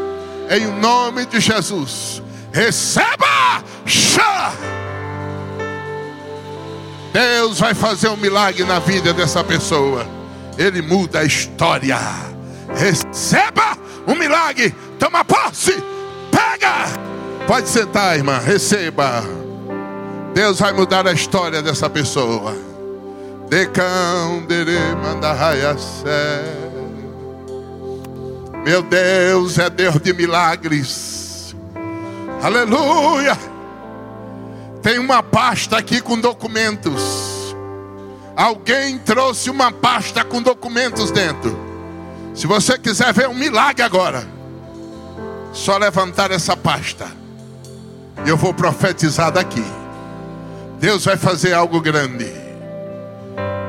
Em 0.50 0.66
nome 0.78 1.24
de 1.24 1.40
Jesus. 1.40 2.22
Receba! 2.52 3.64
Chá! 3.86 4.52
Deus 7.18 7.58
vai 7.58 7.74
fazer 7.74 8.06
um 8.10 8.16
milagre 8.16 8.62
na 8.62 8.78
vida 8.78 9.12
dessa 9.12 9.42
pessoa. 9.42 10.06
Ele 10.56 10.80
muda 10.80 11.18
a 11.18 11.24
história. 11.24 11.98
Receba 12.72 13.76
um 14.06 14.14
milagre. 14.14 14.72
Toma 15.00 15.24
posse. 15.24 15.82
Pega. 16.30 16.86
Pode 17.44 17.68
sentar, 17.68 18.16
irmã. 18.16 18.38
Receba. 18.38 19.24
Deus 20.32 20.60
vai 20.60 20.72
mudar 20.72 21.08
a 21.08 21.12
história 21.12 21.60
dessa 21.60 21.90
pessoa. 21.90 22.54
Decão, 23.48 24.46
manda 25.02 25.34
Meu 28.64 28.80
Deus 28.80 29.58
é 29.58 29.68
Deus 29.68 30.00
de 30.00 30.12
milagres. 30.12 31.56
Aleluia. 32.40 33.36
Tem 34.82 34.98
uma 34.98 35.22
pasta 35.22 35.76
aqui 35.76 36.00
com 36.00 36.18
documentos. 36.18 37.02
Alguém 38.36 38.98
trouxe 38.98 39.50
uma 39.50 39.72
pasta 39.72 40.24
com 40.24 40.40
documentos 40.40 41.10
dentro. 41.10 41.58
Se 42.34 42.46
você 42.46 42.78
quiser 42.78 43.12
ver 43.12 43.28
um 43.28 43.34
milagre 43.34 43.82
agora, 43.82 44.24
só 45.52 45.76
levantar 45.76 46.30
essa 46.30 46.56
pasta. 46.56 47.08
Eu 48.24 48.36
vou 48.36 48.54
profetizar 48.54 49.32
daqui. 49.32 49.64
Deus 50.78 51.04
vai 51.04 51.16
fazer 51.16 51.52
algo 51.52 51.80
grande. 51.80 52.30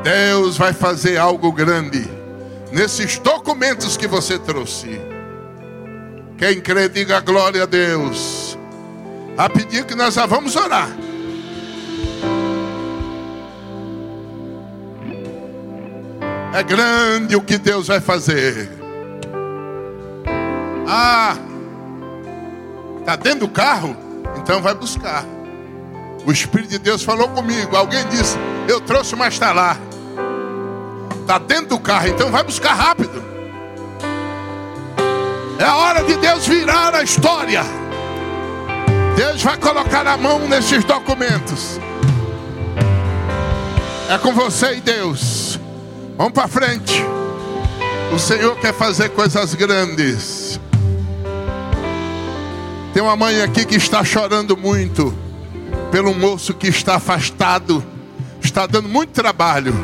Deus 0.04 0.58
vai 0.58 0.72
fazer 0.72 1.18
algo 1.18 1.52
grande 1.52 2.08
nesses 2.72 3.18
documentos 3.18 3.98
que 3.98 4.08
você 4.08 4.38
trouxe. 4.38 5.02
Quem 6.38 6.62
crê, 6.62 6.88
diga 6.88 7.20
glória 7.20 7.64
a 7.64 7.66
Deus. 7.66 8.59
Rapidinho 9.40 9.86
que 9.86 9.96
nós 9.96 10.16
já 10.16 10.26
vamos 10.26 10.54
orar. 10.58 10.90
É 16.54 16.62
grande 16.62 17.38
o 17.38 17.42
que 17.42 17.58
Deus 17.58 17.88
vai 17.88 18.02
fazer. 18.02 18.70
Ah, 20.86 21.38
está 23.00 23.16
dentro 23.16 23.40
do 23.40 23.48
carro? 23.48 23.96
Então 24.36 24.62
vai 24.62 24.76
buscar. 24.76 25.24
O 26.26 26.34
Espírito 26.34 26.72
de 26.72 26.80
Deus 26.80 27.02
falou 27.02 27.30
comigo. 27.30 27.78
Alguém 27.78 28.06
disse: 28.10 28.38
Eu 28.68 28.82
trouxe, 28.82 29.16
mas 29.16 29.36
está 29.36 29.54
lá. 29.54 29.78
Está 31.22 31.38
dentro 31.38 31.68
do 31.68 31.80
carro, 31.80 32.10
então 32.10 32.30
vai 32.30 32.44
buscar 32.44 32.74
rápido. 32.74 33.24
É 35.58 35.64
a 35.64 35.78
hora 35.78 36.04
de 36.04 36.18
Deus 36.18 36.46
virar 36.46 36.94
a 36.94 37.04
história. 37.04 37.79
Deus 39.20 39.44
vai 39.44 39.58
colocar 39.58 40.08
a 40.08 40.16
mão 40.16 40.48
nesses 40.48 40.86
documentos. 40.86 41.78
É 44.10 44.18
com 44.18 44.32
você 44.32 44.78
e 44.78 44.80
Deus. 44.80 45.60
Vamos 46.16 46.32
para 46.32 46.48
frente. 46.48 47.04
O 48.14 48.18
Senhor 48.18 48.56
quer 48.62 48.74
fazer 48.74 49.10
coisas 49.10 49.54
grandes. 49.56 50.58
Tem 52.94 53.04
uma 53.04 53.18
mãe 53.18 53.42
aqui 53.42 53.66
que 53.66 53.76
está 53.76 54.06
chorando 54.06 54.56
muito 54.56 55.14
pelo 55.92 56.16
moço 56.16 56.54
que 56.54 56.70
está 56.70 56.96
afastado, 56.96 57.84
está 58.42 58.66
dando 58.66 58.88
muito 58.88 59.12
trabalho. 59.12 59.76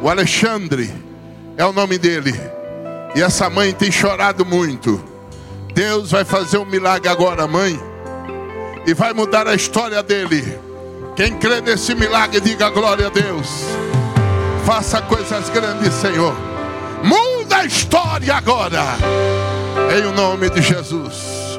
O 0.00 0.08
Alexandre 0.08 0.90
é 1.58 1.66
o 1.66 1.74
nome 1.74 1.98
dele. 1.98 2.32
E 3.14 3.20
essa 3.20 3.50
mãe 3.50 3.70
tem 3.70 3.92
chorado 3.92 4.46
muito. 4.46 4.98
Deus 5.74 6.10
vai 6.10 6.24
fazer 6.24 6.56
um 6.56 6.64
milagre 6.64 7.10
agora, 7.10 7.46
mãe, 7.46 7.78
e 8.88 8.94
vai 8.94 9.12
mudar 9.12 9.46
a 9.46 9.54
história 9.54 10.02
dele. 10.02 10.58
Quem 11.14 11.38
crê 11.38 11.60
nesse 11.60 11.94
milagre, 11.94 12.40
diga 12.40 12.70
glória 12.70 13.08
a 13.08 13.10
Deus. 13.10 13.46
Faça 14.64 15.02
coisas 15.02 15.50
grandes, 15.50 15.92
Senhor. 15.92 16.34
Muda 17.04 17.58
a 17.58 17.64
história 17.66 18.34
agora. 18.34 18.82
Em 19.94 20.06
o 20.06 20.12
nome 20.12 20.48
de 20.48 20.62
Jesus. 20.62 21.58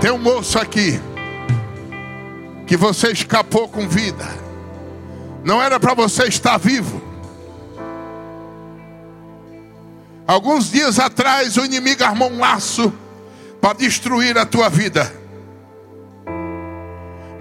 Tem 0.00 0.10
um 0.10 0.18
moço 0.18 0.58
aqui 0.58 1.00
que 2.66 2.76
você 2.76 3.12
escapou 3.12 3.68
com 3.68 3.88
vida. 3.88 4.26
Não 5.44 5.62
era 5.62 5.78
para 5.78 5.94
você 5.94 6.24
estar 6.24 6.58
vivo. 6.58 7.00
Alguns 10.26 10.72
dias 10.72 10.98
atrás 10.98 11.56
o 11.56 11.64
inimigo 11.64 12.02
armou 12.02 12.32
um 12.32 12.40
laço 12.40 12.92
para 13.60 13.74
destruir 13.74 14.36
a 14.36 14.44
tua 14.44 14.68
vida. 14.68 15.21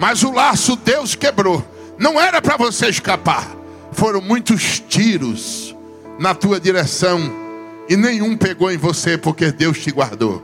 Mas 0.02 0.22
o 0.22 0.34
laço 0.34 0.76
Deus 0.76 1.16
quebrou. 1.16 1.66
Não 1.98 2.20
era 2.20 2.42
para 2.42 2.58
você 2.58 2.90
escapar 2.90 3.62
foram 3.92 4.22
muitos 4.22 4.80
tiros 4.80 5.76
na 6.18 6.34
tua 6.34 6.60
direção 6.60 7.20
e 7.90 7.96
nenhum 7.96 8.38
pegou 8.38 8.72
em 8.72 8.78
você 8.78 9.18
porque 9.18 9.52
Deus 9.52 9.80
te 9.80 9.92
guardou. 9.92 10.42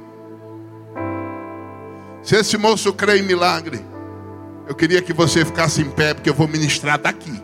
Se 2.22 2.36
esse 2.36 2.58
moço 2.58 2.92
crê 2.94 3.20
em 3.20 3.24
milagre, 3.24 3.84
eu 4.68 4.76
queria 4.76 5.02
que 5.02 5.14
você 5.14 5.46
ficasse 5.46 5.82
em 5.82 5.90
pé 5.90 6.14
porque 6.14 6.30
eu 6.30 6.34
vou 6.34 6.48
ministrar 6.48 7.00
daqui. 7.00 7.42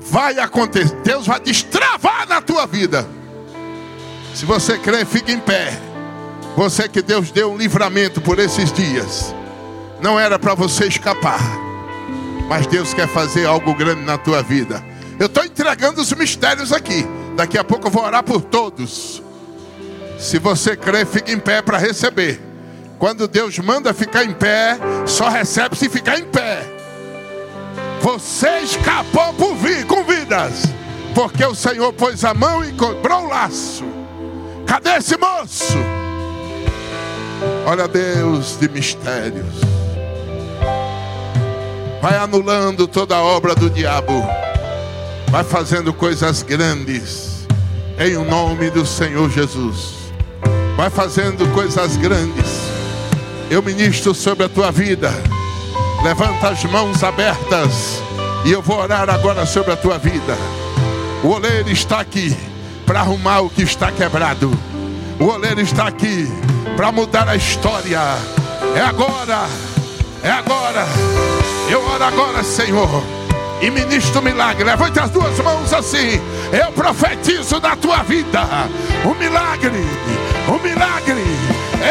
Vai 0.00 0.38
acontecer, 0.38 0.94
Deus 1.02 1.26
vai 1.26 1.40
destravar 1.40 2.26
na 2.26 2.40
tua 2.40 2.66
vida. 2.66 3.06
Se 4.34 4.46
você 4.46 4.78
crê, 4.78 5.04
fique 5.04 5.32
em 5.32 5.40
pé. 5.40 5.78
Você 6.56 6.88
que 6.88 7.02
Deus 7.02 7.30
deu 7.30 7.52
um 7.52 7.56
livramento 7.56 8.20
por 8.20 8.38
esses 8.38 8.72
dias. 8.72 9.34
Não 10.00 10.18
era 10.18 10.38
para 10.38 10.54
você 10.54 10.86
escapar. 10.86 11.40
Mas 12.48 12.66
Deus 12.66 12.94
quer 12.94 13.08
fazer 13.08 13.46
algo 13.46 13.74
grande 13.74 14.02
na 14.02 14.16
tua 14.16 14.42
vida. 14.42 14.82
Eu 15.18 15.26
estou 15.26 15.44
entregando 15.44 16.00
os 16.00 16.12
mistérios 16.12 16.72
aqui. 16.72 17.06
Daqui 17.36 17.58
a 17.58 17.64
pouco 17.64 17.88
eu 17.88 17.90
vou 17.90 18.04
orar 18.04 18.22
por 18.22 18.40
todos. 18.40 19.22
Se 20.18 20.38
você 20.38 20.76
crê, 20.76 21.04
fique 21.04 21.32
em 21.32 21.38
pé 21.38 21.60
para 21.60 21.78
receber. 21.78 22.40
Quando 22.98 23.28
Deus 23.28 23.58
manda 23.58 23.92
ficar 23.92 24.24
em 24.24 24.32
pé, 24.32 24.78
só 25.06 25.28
recebe 25.28 25.76
se 25.76 25.88
ficar 25.88 26.18
em 26.18 26.24
pé. 26.24 26.62
Você 28.00 28.60
escapou 28.60 29.34
por 29.34 29.54
vir 29.56 29.84
com 29.86 30.04
vidas, 30.04 30.62
porque 31.14 31.44
o 31.44 31.54
Senhor 31.54 31.92
pôs 31.92 32.24
a 32.24 32.32
mão 32.32 32.64
e 32.64 32.72
cobrou 32.72 33.24
o 33.24 33.28
laço. 33.28 33.84
Cadê 34.66 34.96
esse 34.96 35.16
moço? 35.16 35.76
Olha 37.66 37.86
Deus 37.86 38.58
de 38.58 38.68
mistérios 38.68 39.78
vai 42.00 42.16
anulando 42.16 42.86
toda 42.86 43.16
a 43.16 43.22
obra 43.22 43.54
do 43.54 43.68
diabo, 43.68 44.12
vai 45.30 45.44
fazendo 45.44 45.92
coisas 45.92 46.42
grandes, 46.42 47.46
em 47.98 48.16
o 48.16 48.24
nome 48.24 48.70
do 48.70 48.86
Senhor 48.86 49.28
Jesus, 49.30 50.12
vai 50.76 50.90
fazendo 50.90 51.46
coisas 51.52 51.96
grandes. 51.96 52.46
Eu 53.50 53.62
ministro 53.62 54.14
sobre 54.14 54.44
a 54.44 54.48
tua 54.48 54.70
vida, 54.70 55.10
levanta 56.02 56.48
as 56.50 56.64
mãos 56.64 57.02
abertas, 57.02 58.02
e 58.44 58.52
eu 58.52 58.62
vou 58.62 58.78
orar 58.78 59.10
agora 59.10 59.44
sobre 59.44 59.72
a 59.72 59.76
tua 59.76 59.98
vida. 59.98 60.36
O 61.22 61.28
oleiro 61.28 61.70
está 61.70 62.00
aqui 62.00 62.36
para 62.86 63.00
arrumar 63.00 63.40
o 63.40 63.50
que 63.50 63.62
está 63.62 63.90
quebrado. 63.90 64.50
O 65.18 65.24
oleiro 65.24 65.60
está 65.60 65.88
aqui 65.88 66.28
para 66.76 66.92
mudar 66.92 67.28
a 67.28 67.34
história. 67.34 68.00
É 68.76 68.80
agora, 68.80 69.48
é 70.22 70.30
agora. 70.30 70.86
Eu 71.70 71.84
oro 71.84 72.02
agora, 72.02 72.42
Senhor, 72.42 73.02
e 73.60 73.70
ministro 73.70 74.22
milagre. 74.22 74.64
Levante 74.64 74.98
as 74.98 75.10
duas 75.10 75.38
mãos 75.40 75.72
assim. 75.72 76.20
Eu 76.52 76.72
profetizo 76.72 77.60
na 77.60 77.76
tua 77.76 78.02
vida 78.02 78.40
um 79.04 79.14
milagre, 79.14 79.84
um 80.48 80.58
milagre, 80.62 81.24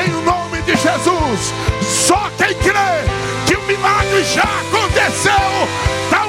em 0.04 0.10
nome 0.24 0.62
de 0.64 0.76
Jesus. 0.76 1.54
Só 1.82 2.30
quem 2.38 2.54
crê 2.56 3.06
que 3.46 3.56
o 3.56 3.62
milagre 3.64 4.24
já 4.24 4.44
aconteceu, 4.44 5.68
dá 6.10 6.27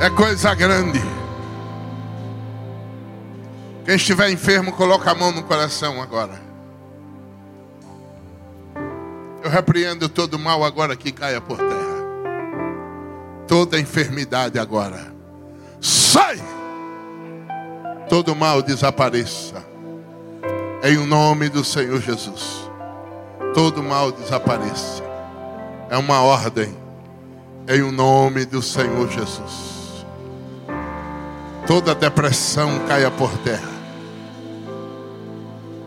É 0.00 0.08
coisa 0.08 0.54
grande. 0.54 0.98
Quem 3.84 3.96
estiver 3.96 4.30
enfermo, 4.30 4.72
coloca 4.72 5.10
a 5.10 5.14
mão 5.14 5.30
no 5.30 5.42
coração 5.42 6.00
agora. 6.00 6.40
Eu 9.44 9.50
repreendo 9.50 10.08
todo 10.08 10.38
mal 10.38 10.64
agora 10.64 10.96
que 10.96 11.12
caia 11.12 11.38
por 11.38 11.58
terra. 11.58 12.00
Toda 13.46 13.78
enfermidade 13.78 14.58
agora. 14.58 15.12
Sai! 15.82 16.40
Todo 18.08 18.34
mal 18.34 18.62
desapareça. 18.62 19.62
Em 20.82 20.96
o 20.96 21.04
nome 21.04 21.50
do 21.50 21.62
Senhor 21.62 22.00
Jesus. 22.00 22.70
Todo 23.52 23.82
mal 23.82 24.12
desapareça. 24.12 25.02
É 25.90 25.98
uma 25.98 26.22
ordem. 26.22 26.74
Em 27.68 27.82
o 27.82 27.92
nome 27.92 28.46
do 28.46 28.62
Senhor 28.62 29.06
Jesus. 29.10 29.79
Toda 31.70 31.94
depressão 31.94 32.80
caia 32.88 33.12
por 33.12 33.30
terra. 33.44 33.70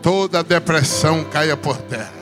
Toda 0.02 0.42
depressão 0.42 1.26
caia 1.26 1.58
por 1.58 1.76
terra. 1.76 2.14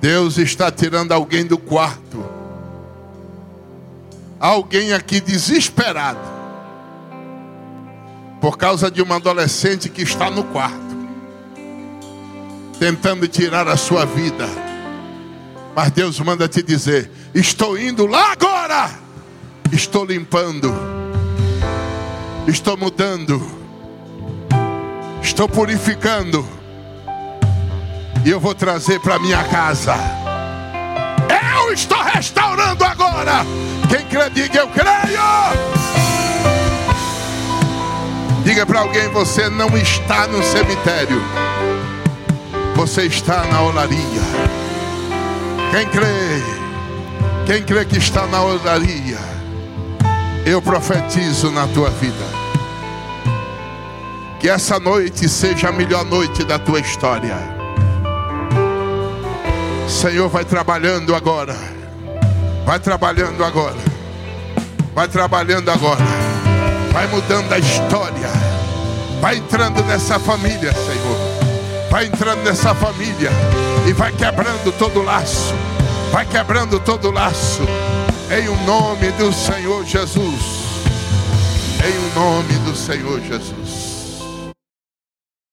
Deus 0.00 0.36
está 0.36 0.68
tirando 0.72 1.12
alguém 1.12 1.46
do 1.46 1.56
quarto. 1.56 2.24
Alguém 4.40 4.92
aqui 4.92 5.20
desesperado. 5.20 6.18
Por 8.40 8.58
causa 8.58 8.90
de 8.90 9.00
uma 9.00 9.14
adolescente 9.14 9.88
que 9.88 10.02
está 10.02 10.28
no 10.28 10.42
quarto. 10.42 10.96
Tentando 12.80 13.28
tirar 13.28 13.68
a 13.68 13.76
sua 13.76 14.04
vida. 14.04 14.48
Mas 15.72 15.92
Deus 15.92 16.18
manda 16.18 16.48
te 16.48 16.64
dizer: 16.64 17.08
Estou 17.32 17.78
indo 17.78 18.08
lá 18.08 18.32
agora. 18.32 19.03
Estou 19.74 20.04
limpando. 20.04 20.72
Estou 22.46 22.76
mudando. 22.76 23.42
Estou 25.20 25.48
purificando 25.48 26.46
e 28.24 28.30
eu 28.30 28.38
vou 28.38 28.54
trazer 28.54 29.00
para 29.00 29.18
minha 29.18 29.42
casa. 29.44 29.96
Eu 31.28 31.72
estou 31.72 32.00
restaurando 32.02 32.84
agora. 32.84 33.44
Quem 33.88 34.06
crê, 34.06 34.30
diga 34.30 34.60
eu 34.60 34.68
creio. 34.68 35.74
Diga 38.44 38.64
para 38.64 38.80
alguém: 38.80 39.08
você 39.08 39.48
não 39.50 39.76
está 39.76 40.28
no 40.28 40.40
cemitério, 40.42 41.20
você 42.76 43.06
está 43.06 43.44
na 43.46 43.60
olaria. 43.60 44.22
Quem 45.72 45.86
crê, 45.88 46.42
quem 47.44 47.62
crê 47.64 47.84
que 47.84 47.98
está 47.98 48.24
na 48.28 48.40
olaria, 48.40 49.33
eu 50.46 50.60
profetizo 50.60 51.50
na 51.50 51.66
tua 51.66 51.90
vida. 51.90 52.24
Que 54.38 54.48
essa 54.48 54.78
noite 54.78 55.28
seja 55.28 55.68
a 55.68 55.72
melhor 55.72 56.04
noite 56.04 56.44
da 56.44 56.58
tua 56.58 56.78
história. 56.80 57.36
Senhor 59.88 60.28
vai 60.28 60.44
trabalhando 60.44 61.14
agora. 61.14 61.56
Vai 62.66 62.78
trabalhando 62.78 63.42
agora. 63.42 63.76
Vai 64.94 65.08
trabalhando 65.08 65.70
agora. 65.70 66.04
Vai 66.92 67.06
mudando 67.06 67.50
a 67.52 67.58
história. 67.58 68.30
Vai 69.20 69.38
entrando 69.38 69.82
nessa 69.84 70.18
família, 70.18 70.72
Senhor. 70.72 71.34
Vai 71.90 72.06
entrando 72.06 72.42
nessa 72.42 72.74
família 72.74 73.30
e 73.88 73.92
vai 73.94 74.12
quebrando 74.12 74.72
todo 74.78 75.02
laço. 75.02 75.54
Vai 76.12 76.26
quebrando 76.26 76.78
todo 76.80 77.10
laço. 77.10 77.62
Em 78.30 78.48
o 78.48 78.56
nome 78.64 79.10
do 79.12 79.32
Senhor 79.32 79.84
Jesus. 79.84 80.42
Em 81.84 81.98
o 81.98 82.14
nome 82.14 82.54
do 82.64 82.74
Senhor 82.74 83.20
Jesus. 83.20 83.63